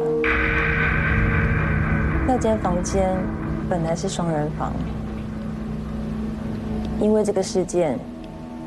[2.26, 3.16] 那间房间
[3.70, 4.74] 本来是双人房，
[7.00, 8.00] 因为这个事件，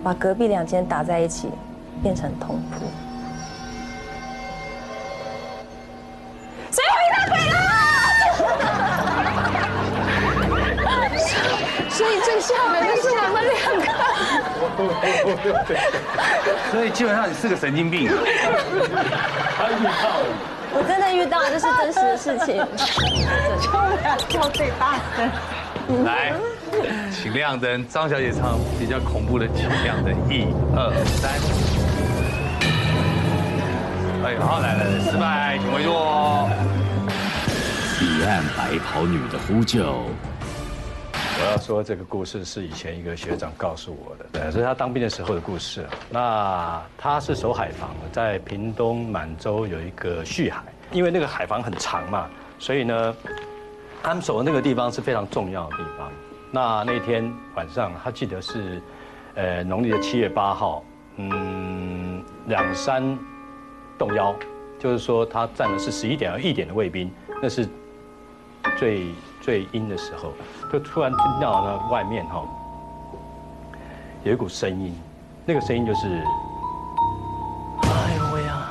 [0.05, 1.49] 把隔壁两间打在一起，
[2.01, 2.85] 变成同铺。
[16.71, 18.09] 所以基本上你是个神经病。
[18.09, 19.91] 他遇到，
[20.73, 22.65] 我真的遇到，这是真实的事情。
[24.29, 26.05] 叫最大声。
[26.05, 26.33] 来，
[27.11, 31.33] 请亮灯，张小姐唱比较恐怖的，请亮灯，一二三。
[34.25, 36.51] 哎，好，来来来，失败，请回座。
[37.99, 40.05] 彼岸白袍女的呼救。
[41.41, 45.87] 我要说这个故事是以前一个学长告诉我的，对，是他当兵的时候的故事。
[46.11, 52.29] 那他是守海防，在屏东满洲有一个旭海，因为那个海防很长嘛，
[52.59, 53.15] 所以呢，
[54.03, 56.11] 他们守的那个地方是非常重要的地方。
[56.51, 58.83] 那那天晚上，他记得是，
[59.37, 60.83] 呃，农历的七月八号，
[61.17, 63.17] 嗯，两山
[63.97, 64.35] 动摇，
[64.77, 67.09] 就是说他站的是十一点和一点的卫兵，
[67.41, 67.69] 那是
[68.77, 69.07] 最
[69.41, 70.33] 最阴的时候。
[70.73, 72.45] 就突然听到呢，外面哈，
[74.25, 74.95] 有一股声音，
[75.47, 76.07] 那个声音就是，
[77.83, 78.71] 哎呦喂呀，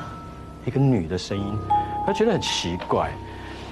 [0.64, 1.58] 一个女的声音，
[2.06, 3.10] 他觉得很奇怪。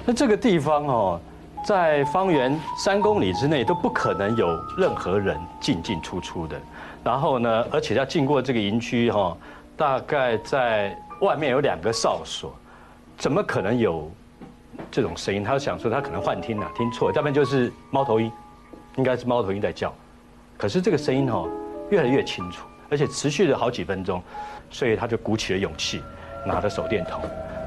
[0.05, 1.19] 那这个地方哦，
[1.65, 6.59] 在方圆三公里之内都不可能有任何人进进出出的。
[7.03, 9.37] 然后呢，而且要经过这个营区哈，
[9.77, 12.53] 大概在外面有两个哨所，
[13.17, 14.11] 怎么可能有
[14.91, 15.43] 这种声音？
[15.43, 18.31] 他想说他可能幻听了，听错，要不然就是猫头鹰，
[18.95, 19.93] 应该是猫头鹰在叫。
[20.57, 21.49] 可是这个声音哦。
[21.89, 24.21] 越来越清楚，而且持续了好几分钟，
[24.69, 26.03] 所以他就鼓起了勇气，
[26.45, 27.21] 拿着手电筒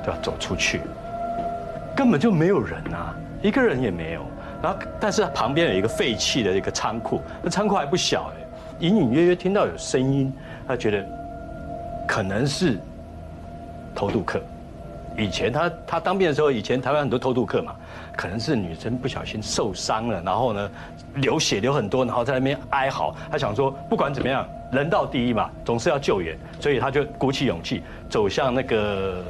[0.04, 0.82] 就要走出去。
[1.96, 4.20] 根本就没有人啊，一个人也没有。
[4.62, 8.44] 然后，但是他旁边有一个废弃的一个仓库，那仓库还不小哎，
[8.80, 10.30] 隐隐约约听到有声音，
[10.68, 11.02] 他觉得
[12.06, 12.78] 可能是
[13.94, 14.38] 偷渡客。
[15.20, 17.76] 以前他他当兵的时候，以前台湾很多偷渡客嘛，
[18.16, 20.70] 可能是女生不小心受伤了，然后呢
[21.16, 23.14] 流血流很多，然后在那边哀嚎。
[23.30, 29.22] 他想说不管怎么样，人道第一嘛，总是要救援，所以他就鼓起勇气走向那个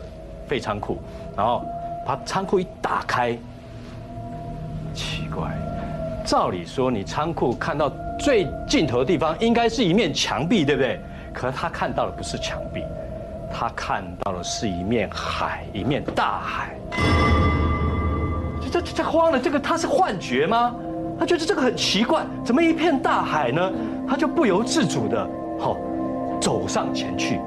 [0.46, 0.96] 废仓库，
[1.36, 1.64] 然后
[2.06, 3.36] 把仓库一打开，
[4.94, 5.50] 奇怪，
[6.24, 11.00] 照理说你仓库看到最尽头的地方应该是一面墙壁，对不对？
[11.32, 12.84] 可是他看到的不是墙壁。
[13.52, 16.76] 他看到的是一面海，一面大海。
[18.72, 20.74] 这这这慌了，这个他是幻觉吗？
[21.18, 23.70] 他觉得这个很奇怪，怎么一片大海呢？
[24.08, 25.28] 他就不由自主的，
[25.58, 25.76] 好，
[26.40, 27.40] 走上前去，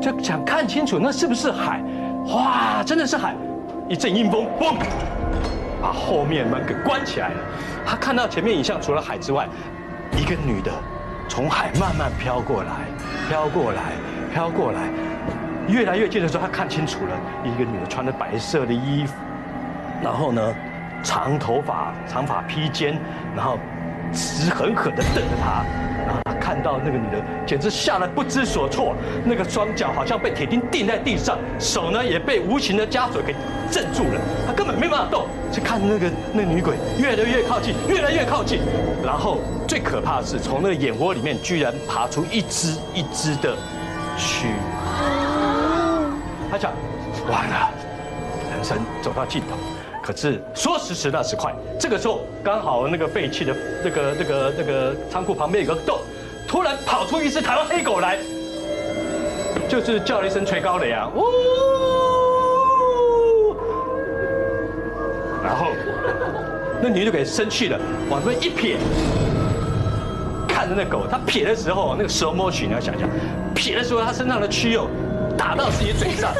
[0.00, 1.82] 就想看清楚那是不是海。
[2.28, 3.34] 哇，真的是海！
[3.88, 4.76] 一阵阴风，嘣，
[5.82, 7.34] 把后面门给关起来了。
[7.84, 9.48] 他看到前面影像，除了海之外，
[10.16, 10.70] 一个女的
[11.28, 12.70] 从海慢慢飘过来，
[13.28, 13.82] 飘过来，
[14.32, 14.88] 飘过来。
[15.72, 19.14] 越来越近的时候，他看清楚了，一个女的穿着白色的衣服，
[20.02, 20.54] 然后呢，
[21.02, 22.98] 长头发、长发披肩，
[23.34, 23.58] 然后
[24.12, 25.64] 直狠狠地瞪着他，
[26.04, 28.94] 然后他看到那个女的简直吓得不知所措，
[29.24, 33.34] 那个双脚好像被铁钉钉在地上，手呢也被无形的枷锁给
[33.70, 35.26] 镇住了，他根本没办法动。
[35.50, 38.60] 就看那个那女鬼越来越靠近，越来越靠近，
[39.02, 43.56] 然后最可怕的是从那个眼窝里面居然爬出一只一只的
[44.18, 45.31] 蛆。
[47.28, 47.70] 完了，
[48.50, 49.56] 人生走到尽头。
[50.02, 53.54] 可是说时迟那时快，这个时候刚好那个废弃的
[53.84, 56.00] 那个那个那个仓库旁边有个洞，
[56.48, 58.18] 突然跑出一只台湾黑狗来，
[59.68, 61.22] 就是叫了一声“垂高雷”啊，呜！
[65.44, 65.68] 然后
[66.82, 67.78] 那女的给生气了，
[68.10, 68.76] 往那边一撇，
[70.48, 73.08] 看着那狗，它撇的时候，那个蛇摸取你要想想，
[73.54, 74.88] 撇的时候它身上的蛆肉。
[75.42, 76.32] 打到自己嘴上，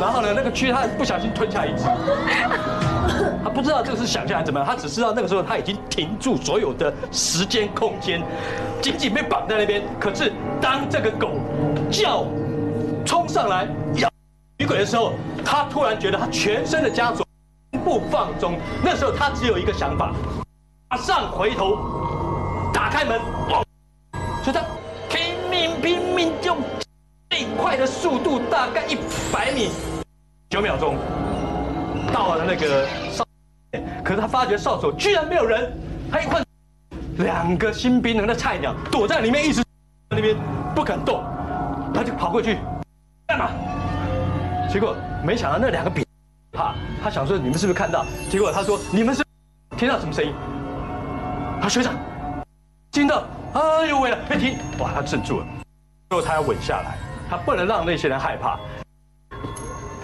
[0.00, 1.84] 然后呢，那个蛆他不小心吞下一只，
[3.44, 8.20] 他不知道这个是想象还是怎么样，他只知道那个时候他已经停住所有的时间空间，
[8.82, 9.80] 紧紧被绑在那边。
[10.00, 11.34] 可是当这个狗
[11.88, 12.24] 叫
[13.04, 14.10] 冲上来咬
[14.58, 15.12] 女鬼的时候，
[15.44, 17.24] 他突然觉得他全身的枷锁
[17.70, 18.58] 全部放松。
[18.82, 20.12] 那时候他只有一个想法，
[20.90, 21.78] 马上回头
[22.74, 23.20] 打开门，
[24.42, 24.60] 所以他
[25.08, 26.56] 拼命拼命就。
[27.76, 28.96] 的速度大概一
[29.32, 29.70] 百米
[30.50, 30.96] 九秒钟，
[32.12, 33.24] 到了那个哨，
[34.04, 35.72] 可是他发觉哨所居然没有人，
[36.10, 36.42] 他一换
[37.18, 39.62] 两个新兵的菜鸟躲在里面，一直
[40.10, 40.36] 那边
[40.74, 41.22] 不肯动，
[41.92, 42.58] 他就跑过去
[43.26, 43.50] 干嘛？
[44.70, 46.04] 结果没想到那两个比
[46.52, 48.04] 怕，他想说你们是不是看到？
[48.30, 49.24] 结果他说你们是
[49.76, 50.32] 听到什么声音？
[51.60, 51.94] 他学长
[52.92, 53.24] 听到，
[53.54, 54.58] 哎呦喂了，别停！
[54.78, 55.46] 哇，他镇住了，
[56.10, 56.96] 最后他要稳下来。
[57.28, 58.58] 他不能让那些人害怕，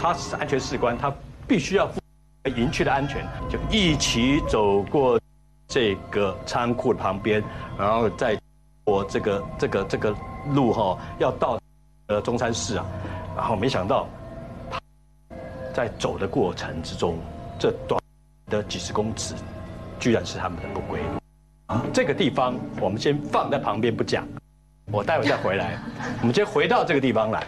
[0.00, 1.12] 他是安全士官，他
[1.46, 2.00] 必须要负
[2.56, 5.20] 营区的安全，就一起走过
[5.68, 7.42] 这个仓库旁边，
[7.78, 8.36] 然后再
[8.84, 10.14] 过这个这个这个
[10.52, 11.60] 路哈，要到
[12.08, 12.84] 呃中山市啊，
[13.36, 14.08] 然后没想到
[15.72, 17.16] 在走的过程之中，
[17.58, 18.00] 这短
[18.48, 19.36] 的几十公尺，
[20.00, 21.76] 居然是他们的不归路。
[21.92, 24.26] 这个地方我们先放在旁边不讲。
[24.92, 25.78] 我待会再回来，
[26.20, 27.42] 我们先回到这个地方来。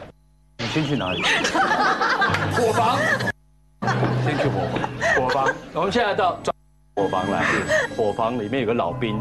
[0.57, 1.23] 你先去哪里？
[2.55, 2.97] 伙房。
[4.25, 4.81] 先去伙房。
[5.15, 5.55] 伙房。
[5.75, 6.39] 我们现在到
[6.97, 7.45] 伙房来。
[7.95, 9.21] 伙房里面有个老兵，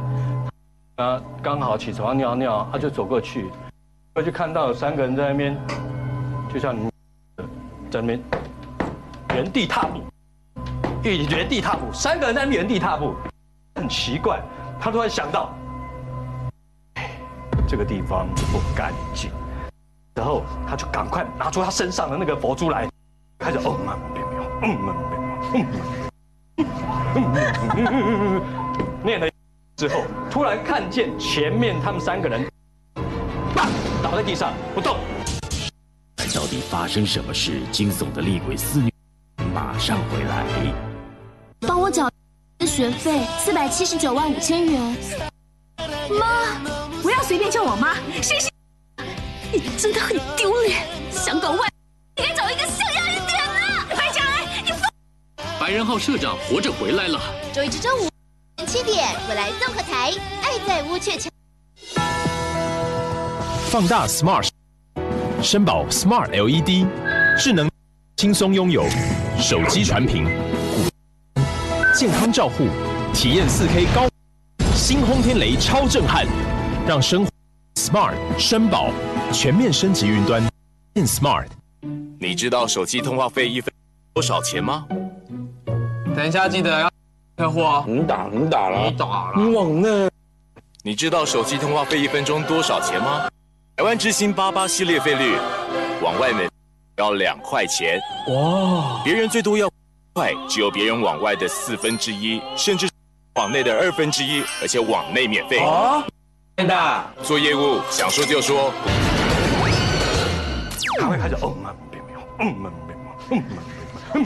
[0.95, 3.51] 啊，刚好起床尿尿，他就走过去，
[4.15, 5.57] 我就看到有三个人在那边，
[6.53, 6.89] 就像你
[7.91, 8.23] 在那边
[9.35, 10.01] 原地踏步，
[11.03, 13.13] 一原地踏步，三个人在原地踏步，
[13.75, 14.39] 很奇怪。
[14.79, 15.53] 他突然想到。
[17.73, 19.31] 这个地方不干净，
[20.13, 22.87] 然后他就赶快拿出他身上的那个佛珠来，
[23.39, 24.93] 开始嗡嘛别喵，嗡嘛
[25.49, 25.81] 别喵，
[27.15, 27.33] 嗯
[27.95, 28.41] 嗯嗯
[29.03, 29.27] 念了
[29.75, 32.47] 之后，突然看见前面他们三个人
[34.03, 34.95] 倒在地上不动。
[36.31, 37.59] 到底发生什么事？
[37.71, 38.91] 惊悚的厉鬼肆虐，
[39.51, 40.45] 马上回来。
[41.61, 42.07] 帮我缴
[42.67, 44.95] 学费四百七十九万五千元。
[46.19, 46.82] 妈，
[47.23, 48.49] 要随便叫我妈，谁是。
[49.53, 51.59] 你真的很丢脸，想搞外，
[52.17, 53.95] 你该找一个像样一点的。
[53.95, 54.81] 白嘉恩，你疯！
[55.57, 57.21] 白人号社长活着回来了。
[57.53, 58.09] 周一至周五
[58.65, 60.11] 七点，我来综合台，
[60.41, 61.29] 爱在乌鹊桥。
[63.69, 64.49] 放大 Smart。
[65.41, 66.85] 绅宝 Smart LED
[67.37, 67.69] 智能
[68.17, 68.85] 轻松拥有
[69.39, 70.25] 手机传屏，
[71.95, 72.67] 健康照护，
[73.13, 74.09] 体验 4K 高，
[74.75, 76.25] 新轰天雷超震撼，
[76.85, 77.31] 让生活
[77.75, 78.89] Smart 绅宝
[79.31, 80.43] 全面升级云端，
[80.91, 81.47] 变 Smart。
[82.19, 83.73] 你知道手机通话费一分
[84.13, 84.85] 多少钱吗？
[86.13, 86.91] 等一下记得要
[87.37, 87.85] 客户哦。
[87.87, 90.09] 你打你打了，你打了，你往那。
[90.83, 93.29] 你知道手机通话费一分钟多少钱吗？
[93.77, 95.37] 台湾之星八八系列费率，
[96.01, 96.51] 往外面
[96.97, 99.01] 要两块钱哇！
[99.05, 99.71] 别人最多要
[100.11, 102.89] 块，只有别人往外的四分之一，甚至
[103.35, 106.03] 往内的二分之一，而且往内免费啊！
[106.55, 108.71] 真的，做业务想说就说。
[110.99, 113.43] 他会开始嗯嘛别喵，嗯嘛别喵，
[114.13, 114.23] 嗯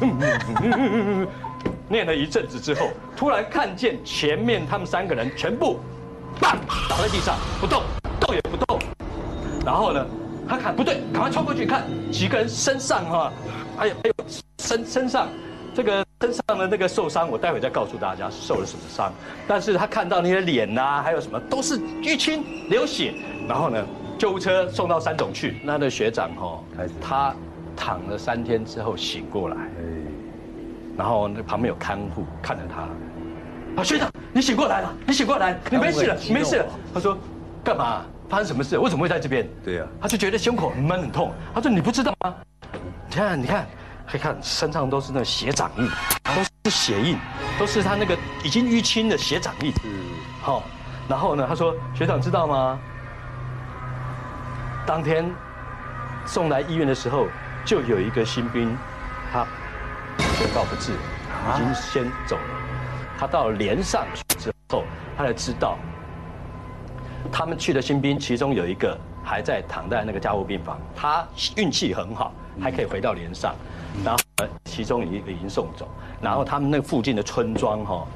[0.00, 0.18] 嗯
[0.60, 1.28] 嗯嗯
[1.88, 5.78] 念了一阵子之后，突然看见前面他们三个人全部，
[6.40, 6.58] 棒
[6.88, 7.80] 倒在地上不动。
[8.18, 8.80] 动也不动，
[9.64, 10.04] 然后呢，
[10.48, 13.32] 他看不对，赶快冲过去看几个人身上哈，
[13.78, 14.14] 还有还有
[14.58, 15.28] 身身上
[15.74, 19.12] 这个身上的那个受伤，我待会再告诉大家受了什么伤。
[19.46, 23.14] 但是他看到那些脸呐，还有什么都是淤青流血，
[23.48, 23.84] 然后呢，
[24.18, 25.56] 救护车送到三总去。
[25.64, 26.60] 那的学长哈，
[27.00, 27.34] 他
[27.76, 29.56] 躺了三天之后醒过来，
[30.96, 36.66] 然后那旁边有看护看着他，啊学长你醒过来了，你醒过来，你没事了，没事了。
[36.94, 37.16] 他说。
[37.64, 38.04] 干嘛？
[38.28, 38.76] 发生什么事？
[38.76, 39.48] 为什么会在这边？
[39.64, 41.30] 对呀，他就觉得胸口很闷很痛。
[41.54, 42.34] 他说：“你不知道吗？
[43.08, 43.64] 你看，你看，
[44.12, 45.88] 可以看身上都是那血掌印，
[46.22, 47.16] 都是血印，
[47.58, 49.72] 都是他那个已经淤青的血掌印。
[49.84, 49.90] 嗯，
[50.42, 50.62] 好。
[51.08, 52.78] 然后呢，他说：学长知道吗？
[54.84, 55.24] 当天
[56.26, 57.26] 送来医院的时候，
[57.64, 58.76] 就有一个新兵，
[59.32, 59.46] 他
[60.18, 62.42] 宣告不治，已经先走了。
[63.18, 64.84] 他到连上去之后，
[65.16, 65.78] 他才知道。”
[67.32, 68.94] 他们去的新兵，其中有一个
[69.24, 73.54] 还在躺在那个加护病房，他运气很好，还可以回到连上。
[74.04, 75.88] 然后其中一个已经送走。
[76.20, 78.06] 然后他们那附近的村庄哈，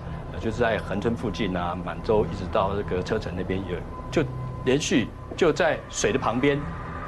[0.40, 3.76] 就是在横村附近啊，满洲一直到这个车城那边有，
[4.10, 4.22] 就
[4.64, 6.58] 连续就在水的旁边，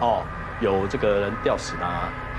[0.00, 0.22] 哦，
[0.60, 1.86] 有这个人吊死的，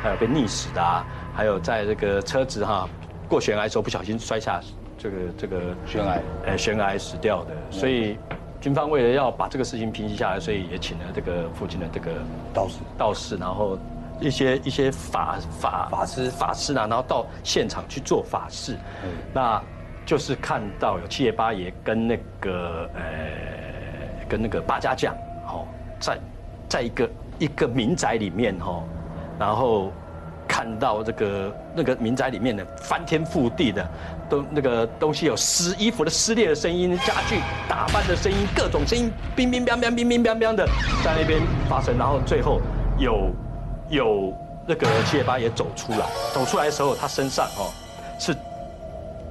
[0.02, 2.88] 还有被溺死的，还有在这个车子哈
[3.28, 4.60] 过悬崖的时候不小心摔下
[4.98, 8.18] 这个这个悬崖，呃悬崖死掉的，所以。
[8.62, 12.12] 军方为了要把这个事情平息下来，所以也请了这个附近的这个
[12.54, 13.80] 道士，道士，然后
[14.20, 18.78] 一些一些法法法师法师啊，然后到现场去做法事。
[19.34, 19.62] 那
[20.06, 23.02] 就是看到有七爷八爷跟那个呃
[24.28, 25.14] 跟那个八家将，
[25.48, 25.68] 哦，
[26.00, 26.18] 在
[26.68, 27.10] 在一个
[27.40, 28.84] 一个民宅里面哦，
[29.40, 29.92] 然后。
[30.52, 33.88] 看到这个那个民宅里面的翻天覆地的，
[34.28, 40.66] 都那个东西有撕衣服的撕裂的声音，家具打翻的声音，各种声音，乒乒乓乓，乒乒乓乓的
[41.04, 41.40] 在那边
[41.70, 41.96] 发生。
[42.00, 42.60] 然后最后
[42.98, 43.32] 有
[43.90, 44.34] 有
[44.66, 47.72] 那个七爷八爷走出来，走出来的时候，他身上哦
[48.20, 48.36] 是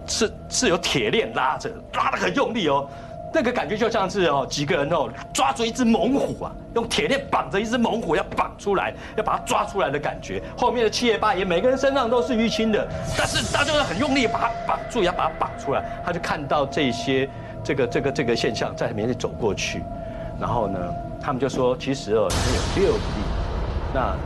[0.06, 2.88] 是是有铁链拉着，拉的很用力哦。
[3.30, 10.42] 那个感觉就像是哦，几个人哦抓住一只猛虎啊，用铁链绑着一只猛虎要绑出来，要把它抓出来的感觉。
[10.56, 12.88] 后面的七爷八爷每个人身上都是淤青的，
[13.18, 15.84] 但是大家都很用力把它绑住，要把它绑出来。
[16.06, 17.28] 他就看到这些
[17.62, 19.82] 这个这个这个现象在面前走过去，
[20.40, 20.78] 然后呢，
[21.20, 22.30] 他们就说其实哦，
[22.76, 23.00] 有六力，
[23.92, 24.16] 那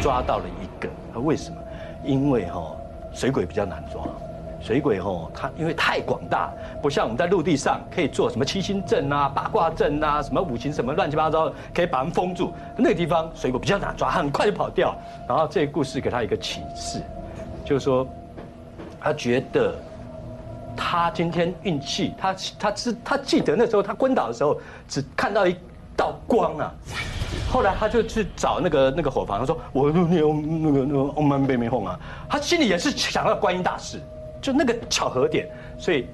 [0.00, 1.56] 抓到了一个，他为什么？
[2.04, 2.74] 因为哈
[3.12, 4.02] 水鬼比较难抓。
[4.60, 6.50] 水鬼吼，它因为太广大，
[6.82, 12.52] 不像我们在陆地上可以做什么七星阵啊、八卦阵啊、什么五行什么乱七八糟，可以把它封住。
[12.76, 14.96] 那个地方水鬼比较难抓，很快就跑掉。
[15.28, 17.00] 然后这个故事给他一个启示，
[17.64, 18.04] 就是说，
[19.00, 19.76] 他觉得
[20.76, 25.56] 他今天运气，他他是他记得那时候他昏倒的时候只看到一
[25.96, 26.74] 道光啊。
[27.50, 31.98] 后来他就去找那个那个火房，他说：“我那那那个那个欧曼贝米哄啊。”
[32.28, 34.00] 他心里也是想到观音大士。
[34.40, 35.50] 就那个巧合点，
[35.80, 36.06] 所以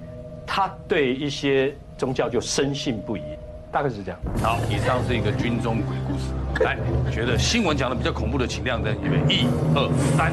[0.46, 3.22] 他对一些宗教就深信不疑，
[3.70, 4.18] 大概是这样。
[4.42, 6.32] 好，以上是一个军中鬼故事。
[6.64, 6.78] 来，
[7.12, 9.86] 觉得新闻讲的比较恐怖的，请亮灯，预备，一、二、
[10.16, 10.32] 三。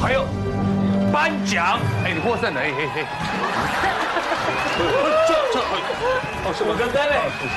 [0.00, 0.24] 还有
[1.12, 3.04] 颁奖，哎，你获胜了，嘿嘿嘿。
[6.48, 7.14] 五个灯嘞！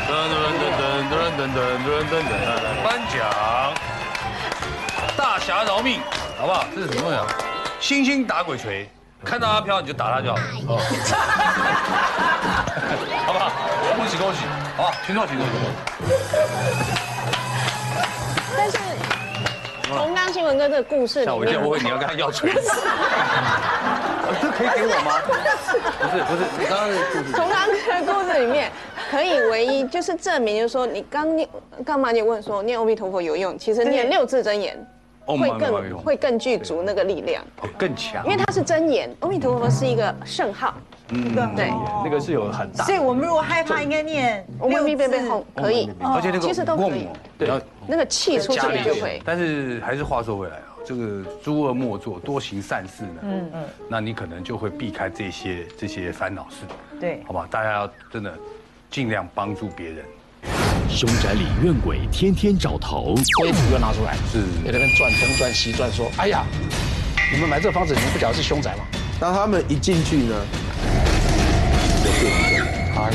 [0.07, 0.63] 噔噔噔
[1.07, 3.15] 噔噔噔噔噔噔，颁奖，
[5.15, 6.01] 大侠饶命，
[6.37, 6.65] 好不好？
[6.75, 7.25] 这是什么呀？
[7.79, 8.89] 星星打鬼锤，
[9.23, 10.43] 看到阿飘你就打他就好了，
[13.25, 13.51] 好不好？
[13.95, 14.39] 恭喜恭喜，
[14.75, 15.45] 好，请坐请坐。
[15.99, 17.10] 但是。
[19.97, 22.71] 从刚新闻哥这个故事，吓我一跳，我以为你要跟他要锤子，
[24.41, 25.19] 这可以给我吗？
[25.27, 27.31] 不是不是，你刚刚的故事。
[27.33, 28.71] 从刚刚的故事里面，
[29.09, 31.47] 可以唯一就是证明，就是说你刚念
[31.85, 32.11] 干嘛？
[32.11, 34.77] 你问说念阿弥陀佛有用，其实念六字真言
[35.25, 37.43] 会更会更具足那个力量，
[37.77, 39.13] 更强，因为它是真言。
[39.19, 40.73] 阿弥陀佛是一个圣号。
[41.11, 41.69] 嗯，对，
[42.03, 47.07] 那个是有很大，所以我们如果害怕，应该念六密背背后可以，而且那个其实都可以，
[47.37, 49.21] 对，那个气出去就会。
[49.25, 56.65] 但是还是话说回来啊，这个诸恶莫作，多行善事呢，嗯嗯，那你可能就会避开这些这些烦恼事，
[56.99, 58.33] 对，好吧，大家要真的
[58.89, 60.05] 尽量帮助别人。
[60.89, 66.43] 凶宅里怨鬼天天找头，灰土又拿出来，是，在那边转东转西转，说，哎呀，
[67.33, 68.83] 你们买这个房子，你们不晓得是凶宅吗？
[69.21, 70.35] 当他们一进去呢？
[72.95, 73.11] 他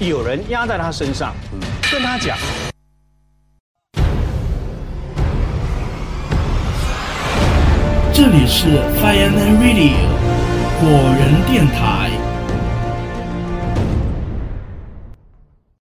[0.00, 1.34] 有有人压在他身上，
[1.90, 2.38] 跟他讲。
[8.14, 9.96] 这里是 Fireman Radio
[10.78, 10.88] 果
[11.18, 12.19] 仁电台。